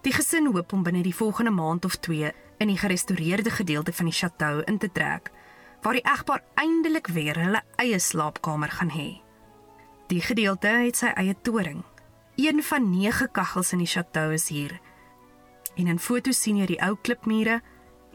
Die 0.05 0.13
gesin 0.13 0.51
hoop 0.53 0.73
om 0.77 0.83
binne 0.85 1.01
die 1.03 1.15
volgende 1.15 1.51
maand 1.51 1.85
of 1.89 1.97
2 2.05 2.29
in 2.61 2.69
die 2.69 2.77
gerestoreerde 2.77 3.49
gedeelte 3.51 3.93
van 3.93 4.11
die 4.11 4.15
chateau 4.15 4.61
in 4.69 4.77
te 4.77 4.91
trek 4.93 5.31
waar 5.81 5.95
die 5.95 6.05
egpaar 6.05 6.43
eindelik 6.59 7.07
weer 7.15 7.37
hulle 7.39 7.63
eie 7.79 7.99
slaapkamer 7.99 8.69
gaan 8.77 8.91
hê. 8.93 9.09
Die 10.11 10.21
gedeelte 10.21 10.67
het 10.83 10.99
sy 10.99 11.11
eie 11.15 11.35
toring. 11.41 11.81
Een 12.35 12.61
van 12.63 12.89
9 12.91 13.31
kaggels 13.31 13.73
in 13.73 13.83
die 13.83 13.89
chateau 13.89 14.33
is 14.35 14.49
hier. 14.51 14.77
En 15.79 15.87
in 15.87 15.99
foto's 15.99 16.41
sien 16.43 16.57
jy 16.59 16.65
die 16.73 16.81
ou 16.83 16.95
klipmure 17.07 17.61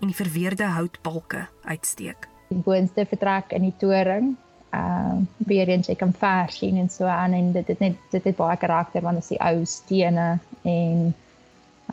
en 0.00 0.10
die 0.10 0.16
verweerde 0.16 0.66
houtbalke 0.74 1.46
uitsteek. 1.64 2.28
Die 2.50 2.60
boonste 2.60 3.06
vertrek 3.08 3.54
in 3.56 3.64
die 3.64 3.76
toring, 3.80 4.34
uh, 4.76 5.16
weer 5.48 5.72
eens 5.72 5.88
jy 5.88 5.96
kan 5.96 6.12
vers 6.18 6.58
sien 6.60 6.76
en 6.82 6.90
so 6.92 7.08
aan 7.08 7.32
en 7.32 7.52
dit 7.56 7.72
het 7.72 7.80
net 7.80 7.96
dit 8.12 8.28
het 8.28 8.36
baie 8.36 8.58
karakter 8.60 9.04
want 9.06 9.20
dit 9.20 9.24
is 9.24 9.32
die 9.32 9.40
ou 9.40 9.64
stene 9.64 10.28
en 10.62 11.14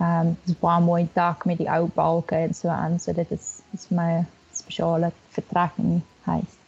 ehm 0.01 0.27
um, 0.27 0.35
dis 0.47 0.59
baie 0.59 0.83
mooi 0.83 1.07
dak 1.13 1.45
met 1.45 1.59
die 1.59 1.69
ou 1.71 1.85
balke 1.95 2.35
en 2.35 2.53
so 2.57 2.71
aan 2.71 2.99
so 2.99 3.13
dit 3.13 3.31
is 3.31 3.49
is 3.75 3.87
my 3.95 4.25
spesiale 4.51 5.11
vertrek 5.35 5.79
in 5.79 5.91
die 5.95 6.03
huis. 6.27 6.59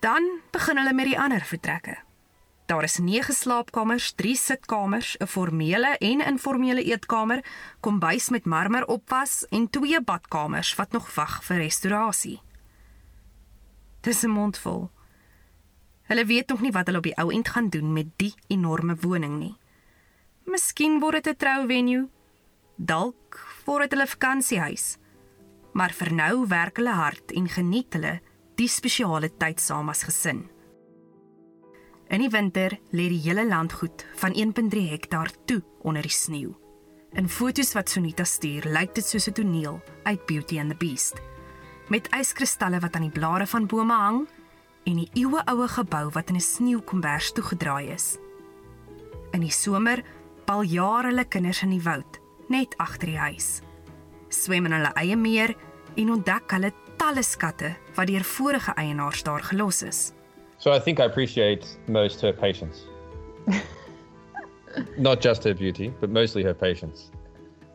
Dan 0.00 0.24
begin 0.52 0.80
hulle 0.80 0.92
met 0.92 1.12
die 1.12 1.18
ander 1.20 1.44
vertrekke. 1.44 1.96
Daar 2.68 2.84
is 2.84 2.98
9 2.98 3.34
slaapkamers, 3.34 4.12
3 4.12 4.36
sitkamers, 4.36 5.16
'n 5.16 5.26
formele 5.26 5.96
en 5.98 6.20
informele 6.20 6.84
eetkamer, 6.84 7.44
kombuis 7.80 8.28
met 8.28 8.44
marmer 8.44 8.86
opwas 8.86 9.46
en 9.48 9.70
twee 9.70 10.02
badkamers 10.02 10.74
wat 10.74 10.92
nog 10.92 11.14
wag 11.14 11.44
vir 11.44 11.56
restaurasie. 11.56 12.40
Dis 14.00 14.22
'n 14.22 14.30
mondvol. 14.30 14.90
Hulle 16.02 16.24
weet 16.24 16.48
nog 16.48 16.60
nie 16.60 16.72
wat 16.72 16.86
hulle 16.86 16.98
op 16.98 17.04
die 17.04 17.16
ou 17.16 17.32
end 17.32 17.48
gaan 17.48 17.68
doen 17.68 17.92
met 17.92 18.06
die 18.16 18.34
enorme 18.46 18.96
woning 19.00 19.38
nie. 19.38 19.56
Miskien 20.44 21.00
word 21.00 21.24
dit 21.24 21.26
'n 21.26 21.36
trouvenue. 21.36 22.08
Dalk 22.76 23.60
word 23.64 23.80
dit 23.80 23.92
hulle 23.92 24.06
vakansiehuis 24.06 24.98
maar 25.78 25.94
vir 25.94 26.10
nou 26.14 26.46
werk 26.50 26.80
hulle 26.80 26.94
hard 26.94 27.32
en 27.38 27.48
geniet 27.48 27.94
hulle 27.94 28.18
die 28.58 28.68
spesiale 28.70 29.30
tyd 29.38 29.60
saam 29.62 29.92
as 29.92 30.02
gesin. 30.08 30.48
In 32.08 32.22
die 32.24 32.30
winter 32.32 32.72
lê 32.96 33.10
die 33.12 33.20
hele 33.20 33.44
landgoed 33.44 34.06
van 34.16 34.32
1.3 34.32 34.86
hektaar 34.88 35.28
toe 35.44 35.60
onder 35.84 36.02
die 36.02 36.12
sneeu. 36.12 36.54
In 37.12 37.28
foto's 37.28 37.74
wat 37.76 37.90
Sonita 37.92 38.24
stuur, 38.24 38.64
lyk 38.64 38.94
dit 38.96 39.04
soos 39.04 39.28
'n 39.28 39.32
toneel 39.36 39.80
uit 40.04 40.26
Beauty 40.26 40.58
and 40.58 40.70
the 40.70 40.76
Beast. 40.76 41.20
Met 41.88 42.08
yskristalle 42.08 42.80
wat 42.80 42.94
aan 42.94 43.08
die 43.08 43.18
blare 43.20 43.46
van 43.46 43.66
bome 43.66 43.92
hang 43.92 44.28
en 44.84 44.96
die 44.96 45.10
eeueoue 45.12 45.68
gebou 45.68 46.08
wat 46.10 46.28
in 46.28 46.36
'n 46.36 46.40
sneeukombers 46.40 47.32
toegedraai 47.32 47.92
is. 47.92 48.16
In 49.32 49.40
die 49.40 49.52
somer 49.52 50.02
bal 50.46 50.62
jare 50.62 51.08
hulle 51.08 51.24
kinders 51.24 51.62
in 51.62 51.70
die 51.70 51.82
woud, 51.82 52.20
net 52.48 52.74
agter 52.78 53.06
die 53.06 53.18
huis. 53.18 53.60
Swem 54.28 54.64
in 54.64 54.72
hulle 54.72 54.92
eie 54.94 55.16
meer 55.16 55.56
en 55.96 56.10
ontdek 56.10 56.50
hulle 56.50 56.72
talle 56.96 57.22
skatte 57.22 57.76
wat 57.94 58.06
deur 58.06 58.24
vorige 58.24 58.72
eienaars 58.72 59.22
daar 59.22 59.42
gelos 59.42 59.82
is. 59.82 60.17
So 60.58 60.72
I 60.72 60.80
think 60.80 60.98
I 60.98 61.04
appreciate 61.04 61.66
most 61.86 62.20
her 62.20 62.32
patience. 62.32 62.84
Not 64.98 65.20
just 65.20 65.44
her 65.44 65.54
beauty, 65.54 65.94
but 66.00 66.10
mostly 66.10 66.42
her 66.42 66.54
patience. 66.54 67.10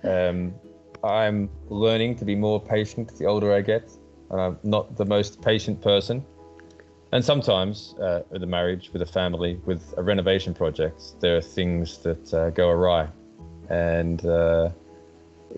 Um, 0.03 0.53
I'm 1.03 1.49
learning 1.69 2.17
to 2.17 2.25
be 2.25 2.35
more 2.35 2.61
patient 2.61 3.17
the 3.17 3.25
older 3.25 3.53
I 3.53 3.61
get, 3.61 3.89
and 4.29 4.39
I'm 4.39 4.59
not 4.63 4.95
the 4.97 5.05
most 5.05 5.41
patient 5.41 5.81
person. 5.81 6.25
And 7.13 7.23
sometimes, 7.23 7.93
uh, 8.01 8.23
with 8.29 8.43
a 8.43 8.47
marriage, 8.47 8.91
with 8.91 9.01
a 9.01 9.05
family, 9.05 9.59
with 9.65 9.93
a 9.97 10.03
renovation 10.03 10.53
project, 10.53 11.19
there 11.19 11.37
are 11.37 11.41
things 11.41 11.99
that 11.99 12.33
uh, 12.33 12.49
go 12.49 12.69
awry. 12.69 13.07
And 13.69 14.25
uh, 14.25 14.69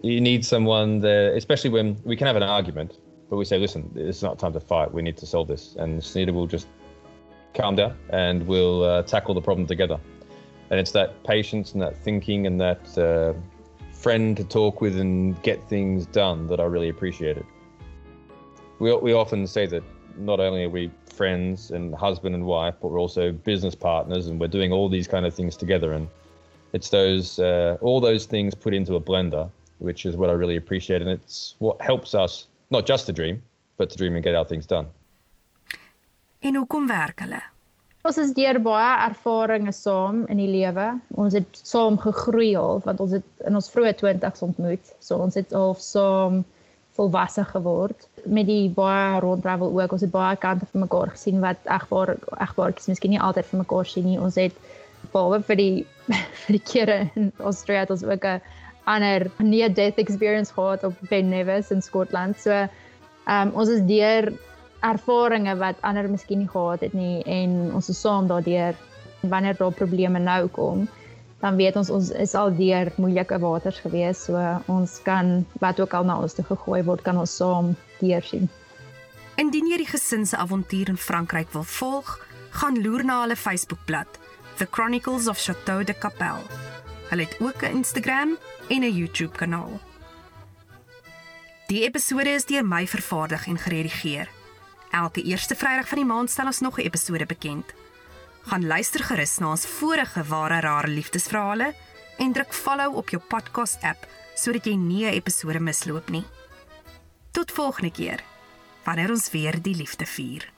you 0.04 0.20
need 0.20 0.46
someone 0.46 1.00
there, 1.00 1.36
especially 1.36 1.70
when 1.70 1.98
we 2.04 2.16
can 2.16 2.28
have 2.28 2.36
an 2.36 2.44
argument, 2.44 3.00
but 3.30 3.38
we 3.38 3.46
say, 3.46 3.58
listen, 3.58 3.90
it's 3.96 4.22
not 4.22 4.38
time 4.38 4.54
to 4.54 4.60
fight. 4.60 4.94
We 4.94 5.02
need 5.02 5.18
to 5.18 5.26
solve 5.26 5.48
this. 5.48 5.76
And 5.80 6.02
Snida 6.02 6.34
will 6.34 6.48
just 6.48 6.68
calm 7.56 7.76
down 7.76 7.98
and 8.10 8.46
we'll 8.46 8.84
uh, 8.84 9.04
tackle 9.04 9.34
the 9.34 9.42
problem 9.42 9.66
together. 9.66 10.00
And 10.70 10.80
it's 10.80 10.92
that 10.92 11.24
patience 11.24 11.74
and 11.74 11.82
that 11.82 11.98
thinking 11.98 12.48
and 12.48 12.60
that 12.60 12.98
uh, 12.98 13.34
friend 13.92 14.36
to 14.38 14.44
talk 14.44 14.82
with 14.82 15.00
and 15.00 15.42
get 15.42 15.64
things 15.70 16.06
done 16.08 16.48
that 16.48 16.60
I 16.60 16.64
really 16.64 16.90
appreciated. 16.90 17.46
We 18.80 18.96
we 18.98 19.14
often 19.14 19.48
say 19.48 19.66
that 19.68 19.84
not 20.18 20.40
only 20.40 20.66
are 20.66 20.70
we 20.70 20.92
friends 21.06 21.72
and 21.72 21.96
husband 21.96 22.36
and 22.36 22.46
wife, 22.46 22.76
but 22.82 22.90
we're 22.90 23.00
also 23.00 23.32
business 23.32 23.76
partners, 23.76 24.28
and 24.28 24.40
we're 24.40 24.48
doing 24.48 24.72
all 24.72 24.90
these 24.90 25.08
kind 25.08 25.26
of 25.26 25.34
things 25.34 25.56
together. 25.56 25.94
And 25.94 26.08
it's 26.74 26.90
those 26.90 27.40
uh, 27.40 27.78
all 27.82 28.00
those 28.02 28.26
things 28.26 28.54
put 28.54 28.74
into 28.74 28.96
a 28.96 29.02
blender, 29.02 29.50
which 29.80 30.06
is 30.06 30.16
what 30.16 30.30
I 30.30 30.34
really 30.34 30.58
appreciate, 30.58 31.02
and 31.02 31.10
it's 31.10 31.56
what 31.60 31.82
helps 31.82 32.14
us 32.14 32.48
not 32.70 32.86
just 32.86 33.06
to 33.06 33.14
dream, 33.14 33.42
but 33.78 33.90
to 33.92 33.98
dream 33.98 34.16
and 34.16 34.24
get 34.24 34.36
our 34.36 34.46
things 34.46 34.66
done. 34.66 34.88
En 36.46 36.56
hoe 36.56 36.68
kom 36.70 36.88
werk 36.88 37.24
hulle? 37.24 37.40
Ons 38.06 38.20
is 38.22 38.34
deur 38.38 38.60
baie 38.62 38.90
ervarings 39.08 39.80
saam 39.82 40.20
in 40.30 40.38
die 40.38 40.52
lewe. 40.52 40.92
Ons 41.18 41.34
het 41.34 41.58
saam 41.66 41.98
gegroei 41.98 42.52
al 42.60 42.84
want 42.86 43.02
ons 43.02 43.16
het 43.18 43.48
in 43.50 43.58
ons 43.58 43.70
vroeë 43.74 43.96
20's 44.02 44.46
ontmoet. 44.46 44.92
So 45.02 45.18
ons 45.26 45.40
het 45.40 45.56
al 45.58 45.74
saam 45.82 46.44
volwasse 47.00 47.48
geword 47.50 48.06
met 48.38 48.46
die 48.46 48.70
baie 48.78 49.18
rondtravel 49.26 49.74
ook. 49.74 49.98
Ons 49.98 50.06
het 50.06 50.14
baie 50.14 50.38
kante 50.46 50.70
van 50.70 50.86
mekaar 50.86 51.16
gesien 51.16 51.42
wat 51.42 51.66
egbaar 51.80 52.14
egbaartjies 52.38 52.94
miskien 52.94 53.16
nie 53.18 53.24
altyd 53.26 53.50
vir 53.50 53.64
mekaar 53.66 53.90
sien 53.90 54.06
nie. 54.12 54.22
Ons 54.22 54.38
het 54.38 54.62
behalwe 55.10 55.42
vir 55.50 55.62
die 55.64 55.76
vir 56.46 56.60
die 56.60 56.66
kere 56.70 57.02
in 57.18 57.34
Australië 57.42 57.88
het 57.88 57.98
ons 57.98 58.06
ook 58.06 58.34
'n 58.36 58.42
ander 58.86 59.32
near 59.42 59.74
death 59.74 59.98
experience 59.98 60.54
gehad 60.54 60.86
op 60.86 60.94
Ben 61.10 61.30
Nevis 61.30 61.74
in 61.74 61.82
Skotland. 61.82 62.38
So 62.38 62.52
ehm 62.54 62.70
um, 63.48 63.56
ons 63.58 63.70
is 63.70 63.82
deur 63.90 64.30
ervarings 64.92 65.60
wat 65.60 65.82
ander 65.82 66.10
miskien 66.10 66.44
nie 66.44 66.52
gehad 66.52 66.86
het 66.86 66.94
nie 66.94 67.24
en 67.24 67.74
ons 67.74 67.90
is 67.90 68.02
saam 68.02 68.28
daardeur. 68.28 68.76
Wanneer 69.22 69.58
daar 69.58 69.74
probleme 69.74 70.20
nou 70.20 70.48
kom 70.48 70.88
dan 71.46 71.56
weet 71.56 71.76
ons 71.76 71.90
ons 71.94 72.10
is 72.10 72.34
al 72.34 72.54
deur 72.58 72.92
moeilike 73.02 73.38
waters 73.44 73.80
gewees 73.84 74.26
so 74.28 74.42
ons 74.72 75.00
kan 75.06 75.44
wat 75.62 75.80
ook 75.80 75.94
al 75.94 76.08
na 76.08 76.18
ons 76.22 76.34
toe 76.34 76.46
gegooi 76.48 76.82
word 76.88 77.04
kan 77.06 77.20
ons 77.22 77.36
saam 77.42 77.74
deur 78.00 78.24
sien 78.26 78.48
Indien 79.42 79.68
jy 79.68 79.82
die 79.82 79.90
gesin 79.90 80.24
se 80.26 80.38
avontuur 80.40 80.94
in 80.94 81.02
Frankryk 81.08 81.52
wil 81.54 81.68
volg 81.78 82.14
gaan 82.62 82.80
loer 82.82 83.04
na 83.04 83.20
hulle 83.24 83.36
Facebookblad 83.36 84.22
The 84.56 84.68
Chronicles 84.72 85.28
of 85.28 85.36
Chateau 85.36 85.84
de 85.84 85.92
Capelle. 86.00 86.48
Hulle 87.10 87.26
het 87.28 87.36
ook 87.44 87.62
'n 87.62 87.84
Instagram 87.84 88.38
en 88.70 88.82
'n 88.82 88.96
YouTube 88.96 89.36
kanaal. 89.36 89.80
Die 91.68 91.84
episode 91.84 92.30
is 92.30 92.46
deur 92.46 92.66
my 92.66 92.88
vervaardig 92.88 93.48
en 93.48 93.58
geredigeer 93.58 94.30
Elke 94.96 95.22
eerste 95.22 95.56
Vrydag 95.56 95.90
van 95.92 96.00
die 96.00 96.08
maand 96.08 96.32
stel 96.32 96.48
ons 96.48 96.62
nog 96.64 96.78
'n 96.80 96.88
episode 96.88 97.26
bekend. 97.26 97.74
Gaan 98.48 98.68
luister 98.68 99.04
gerus 99.04 99.38
na 99.38 99.50
ons 99.50 99.66
vorige 99.66 100.24
ware 100.24 100.60
rare 100.60 100.88
liefdesverhale 100.88 101.74
en 102.18 102.32
druk 102.32 102.54
follow 102.54 102.96
op 102.96 103.10
jou 103.10 103.22
podcast 103.28 103.84
app 103.84 104.08
sodat 104.36 104.66
jy 104.66 104.76
nie 104.76 105.06
'n 105.06 105.14
episode 105.14 105.60
misloop 105.60 106.10
nie. 106.10 106.24
Tot 107.32 107.52
volgende 107.52 107.92
keer 107.92 108.24
wanneer 108.84 109.10
ons 109.10 109.32
weer 109.32 109.62
die 109.62 109.76
liefde 109.76 110.06
vier. 110.06 110.55